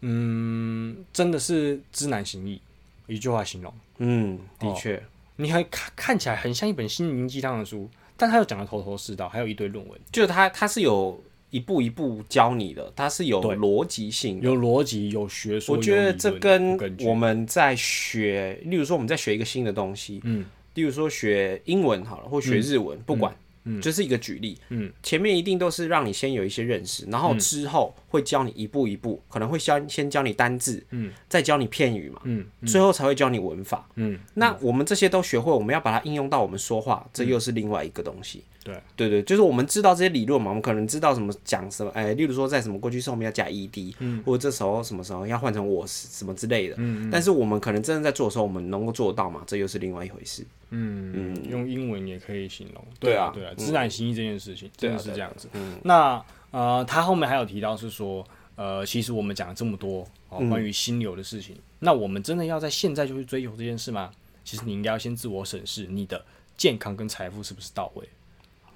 [0.00, 2.60] 嗯，真的是知难行易，
[3.08, 3.72] 一句话形容。
[3.98, 4.74] 嗯，的哦。
[4.78, 5.02] 确，
[5.36, 14.46] 你还看看起来很像一本心灵鸡汤的书，但他又讲的头头是道，还有一堆论文，就是他他是有一步一步教你的，它是有逻辑性的。
[14.46, 15.74] 有逻辑，有学说。
[15.74, 20.44] 我觉得这跟我们在学，例如说我们在学一个新的东西，嗯，
[20.74, 23.36] 例如说学英文好了，或学日文，不管，嗯
[23.82, 33.86] 这是一个举例，嗯，前面一定都是让你先有一些认识，然后之后会教你一步一步，可能会先先教你单字，嗯，再教你片语嘛，嗯最后才会教你文法。
[33.96, 38.42] 嗯，那我们这些都学会，我们要把它应用到我们说话，这又是另外一个东西。
[38.64, 46.74] 对对对，就是我们知道这些理论嘛，我们可能知道什么讲什么，哎，例如说在什么过去式后面要加 ed，嗯、或者这时候什么时候要换成我是什么之类的。
[46.76, 49.42] 嗯但是我们可能真的在做的时候，我们能够做到嘛？
[49.46, 50.44] 这又是另外一回事。
[50.70, 52.84] 嗯，用英文也可以形容。
[53.00, 55.48] 对啊对啊，知难行易这件事情真的是这样子。
[55.54, 64.10] 嗯那呃，他后面还有提到是说，呃，其实我们讲了这么多哦，关于心流的事情，那我们真的要在现在就去追求这件事吗？
[64.44, 66.24] 其实你应该要先自我审视你的
[66.56, 68.08] 健康跟财富是不是到位。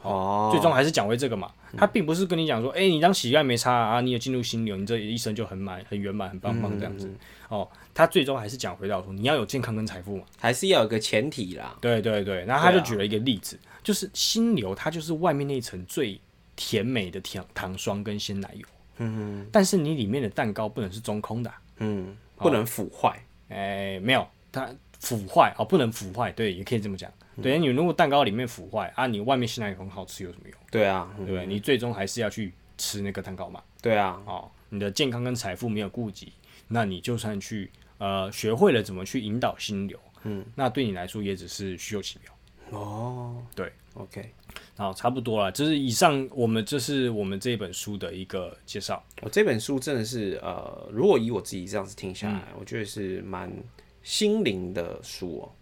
[0.03, 7.11] 哦，最终还是讲回这个嘛，他并不是跟你讲说，哎、你当乞丐没差啊，你有进入心流，你这一生就很满、很圆满、很棒棒这样子。
[7.49, 10.25] 哦，他最终还是讲回到说，你要有健康跟财富嘛。
[10.39, 11.77] 还是要有个前提啦。
[11.81, 16.21] 对对对，然后他就举了一个例子，就是心流，它就是外面那一层最
[16.57, 18.67] 甜美的糖糖霜跟鲜奶油，
[18.99, 23.23] 嗯但是你里面的蛋糕不能是中空的啊、嗯，不能腐坏。
[23.49, 24.69] 哎，没有，它
[25.01, 27.11] 腐坏哦，不能腐坏，对，也可以这么讲。
[27.37, 30.59] 嗯对，你如果蛋糕里面腐坏啊，你外面鲜奶油很好吃有什么用？
[30.71, 31.47] 对啊，嗯对不对？
[31.47, 33.63] 你最终还是要去吃那个蛋糕嘛。
[33.81, 36.33] 对啊，哦，你的健康跟财富没有顾及，
[36.69, 37.71] 那你就算去
[38.03, 42.33] 呃学会了怎么去引导心流，嗯，那对你来说也只是虚有其表。
[42.71, 44.29] 哦，对，OK，
[44.77, 49.01] 好，差不多了，这是以上我们这是我们这本书的一个介绍。
[49.21, 53.53] 我这本书真的是呃，如果以我自己这样子听下来，嗯我觉得是蛮
[54.03, 55.53] 心灵的书哦。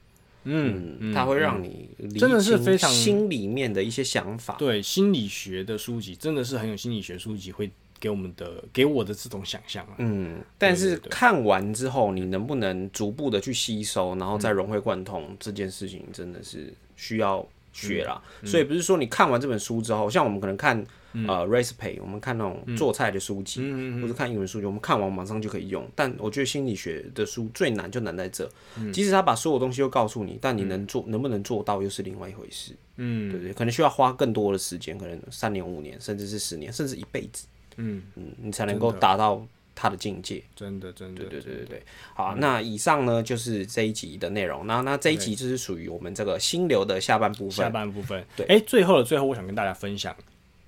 [0.45, 4.55] 嗯，嗯，它会让你真的是非常心里面的一些想法。
[4.57, 7.71] 对心理学的书籍真的是很有心理学书籍会
[8.01, 9.95] 给我们的给我的这种想象啊。
[9.99, 18.21] 嗯，但是看完之后，你能不能逐步的去吸收，然后再融会贯通，这件事情真的是需要学啦。
[18.43, 20.83] 嗯所以不是说你看完这本书之后，像我们可能看、
[21.13, 25.87] 呃 recipe，我们看那种做菜的书籍，嗯或者看英文书籍，我们看完马上就可以用。
[25.95, 32.75] 但我觉得心理学的书最难就难在这，嗯即使他把所有东西都告诉你，但你能做、能不能做到又是另外一回事。
[32.97, 33.53] 嗯对不对？
[33.55, 37.47] 可能需要花更多的时间，可能三年、五年，甚至是十年，甚至一辈子，
[37.81, 40.43] 嗯，嗯，你才能够达到他的境界。
[40.55, 41.83] 真的真的，对对对对，
[42.15, 44.67] 好啊、那以上呢就是这一集的内容。
[44.67, 47.71] 那那这一集就是属于我们这个心流的下半部分下。
[47.71, 50.15] 半部分，对哎、最后的最后，我想跟大家分享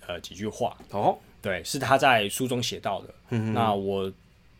[0.07, 3.15] 呃几句话，哦，对，是他在书中写到的。
[3.31, 4.11] 嗯那我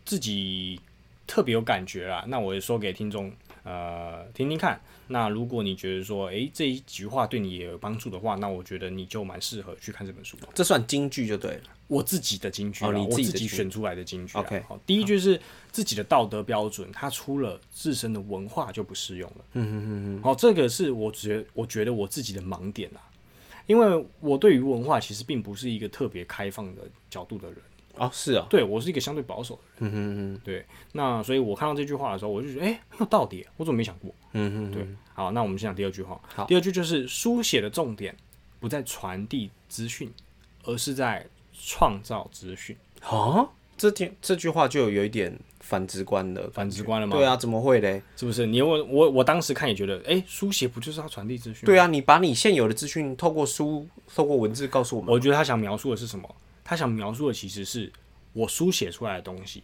[0.05, 0.79] 自己
[1.25, 3.31] 特别有感觉啦，那我也说给听众
[3.63, 4.79] 呃听听看。
[5.13, 10.47] 那如果你觉得说，诶这一句话对你也有帮助的话，那我觉得你就蛮适合去看这本书的。
[10.55, 11.61] 这算京剧就对了。
[11.87, 14.35] 我自己的金句你我自自己选出来的金句。
[14.35, 15.39] OK 好，第一句是
[15.71, 19.45] 自己的道德标准，它出了自身的文化就不适用了。
[19.53, 22.99] 嗯嗯嗯嗯，好，这个是我觉我觉得我自己的盲点啊，
[23.67, 27.57] 因为我对于文化其实并不是一个特别开放的角度的人，
[27.97, 29.91] 哦，是啊，对我是一个相对保守的人。
[29.91, 34.09] 嗯嗯嗯对，那所以我看到这句话的时候，我就觉得，哎、很有道理，我怎么没想过？
[34.31, 36.19] 嗯嗯，对，好，那我们先讲第二句话。
[36.33, 38.15] 好第二句就是书写的重点
[38.59, 40.11] 不在传递资讯，
[40.63, 42.75] 而是在创造资讯。
[43.01, 43.47] 啊，
[43.77, 48.01] 这句这句话就有一点反直观的，反直观了吗对啊，怎么会嘞？
[48.15, 48.45] 是不是？
[48.45, 51.65] 你问我我当时看也觉得，哎、书写不就是要传递资讯？
[51.65, 55.13] 对啊，你把你现有的资讯透过书、透过文字告诉我们。
[55.13, 56.35] 我觉得他想描述的是什么？
[56.63, 57.91] 他想描述的其实是
[58.31, 59.63] 我书写出来的东西，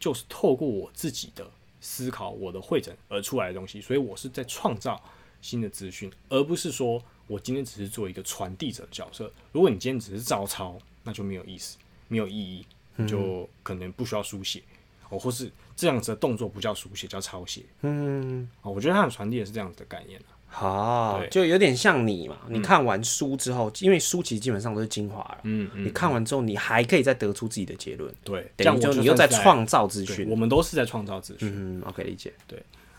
[0.00, 1.48] 就是透过我自己的
[1.80, 5.02] 思考、我的会诊而出来的东西，所以我是在创造
[5.40, 9.32] 新的资讯，而不是说我今天只是做一个传递者的角色。
[9.52, 11.78] 如果你今天只是照抄，那就没有意思，
[12.08, 12.66] 没有意义，
[12.96, 14.62] 你就可能不需要书写，
[15.08, 17.64] 哦，或是这样子的动作不叫书写，叫抄写。
[17.82, 22.36] 嗯，哦，我觉得他的传递也是这样子的概念啊好，对就有点像你嘛。
[22.48, 30.34] 你看完书之后，因为书其实基本上都是精华了，嗯嗯，你看完之后，你还可以再得出自己的结论，对，这样就你又在创造资对，讯我。
[30.34, 31.52] 们都是在创造资讯。
[31.54, 32.32] 嗯，OK，理解。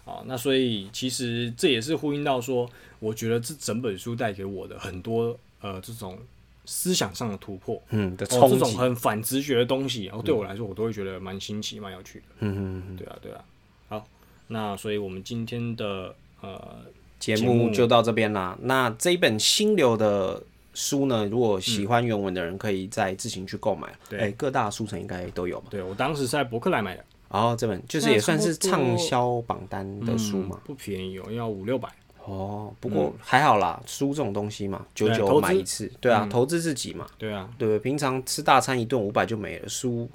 [0.05, 6.17] 啊，那所以其实这也是呼应到说，我觉得这整本书带给我的很多呃这种
[6.65, 12.25] 思想上的突破，嗯的哦，这冲击，种很反直觉的东西，然后对我来说，我都会觉得蛮新奇、蛮有趣的。
[12.39, 13.43] 嗯嗯嗯，对啊，对啊。
[13.89, 14.07] 好，
[14.47, 16.79] 那所以我们今天的呃，
[17.22, 18.57] 节节目目就到这边啦。
[18.63, 20.43] 那这一本心流的
[20.74, 23.88] 书呢，如果喜欢原文的人，可以再自行去购买。
[24.09, 25.67] 对哎，各大书城应该都有吧？
[25.69, 30.57] 对我当时是在博客来买的，然后这本就是也算是畅销榜单的书嘛。
[30.57, 31.88] 嗯不便宜哦，要五六百。
[32.24, 37.80] 哦，不过还好啦，书这种东西嘛，久久对投资买一次，对啊，投资自己嘛，对啊，对？
[37.80, 40.07] 平常吃大餐一顿五百就没了，书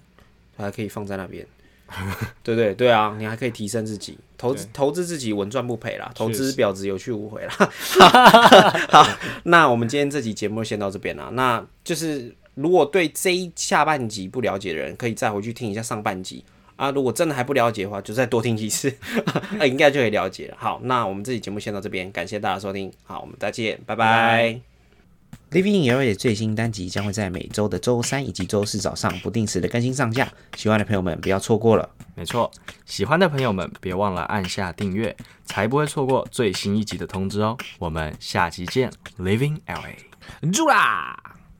[0.56, 1.44] 还可以放在那边，
[2.42, 2.74] 对不对？
[2.74, 7.52] 对啊，你还可以提升自己，投资投资自己稳赚不赔啦，投资婊子有去无回啦。
[8.90, 9.06] 好，
[9.44, 11.30] 那我们今天这集节目先到这边啦。
[11.32, 16.44] 那就是如果对这一下半集不了解的人，可以再回去听一下上半集。
[16.76, 18.94] 啊，如果真的还不了解的话，就再多听几次，
[19.58, 20.56] 啊，应该就可以了解了。
[20.58, 24.75] 好，那我们这期节目先到这边，感谢大家收听，好，我们再见，拜拜。
[25.56, 31.88] Living in LA 的最新单集将会在每周的周三以及周四早上不定时的更新上架，喜欢的朋友们不要错过了。
[32.14, 32.50] 没错，
[32.84, 37.56] 喜欢的朋友们别忘了按下订阅，才不会错过最新一集的通知哦。
[37.78, 41.25] 我们下期见，Living LA，住啦！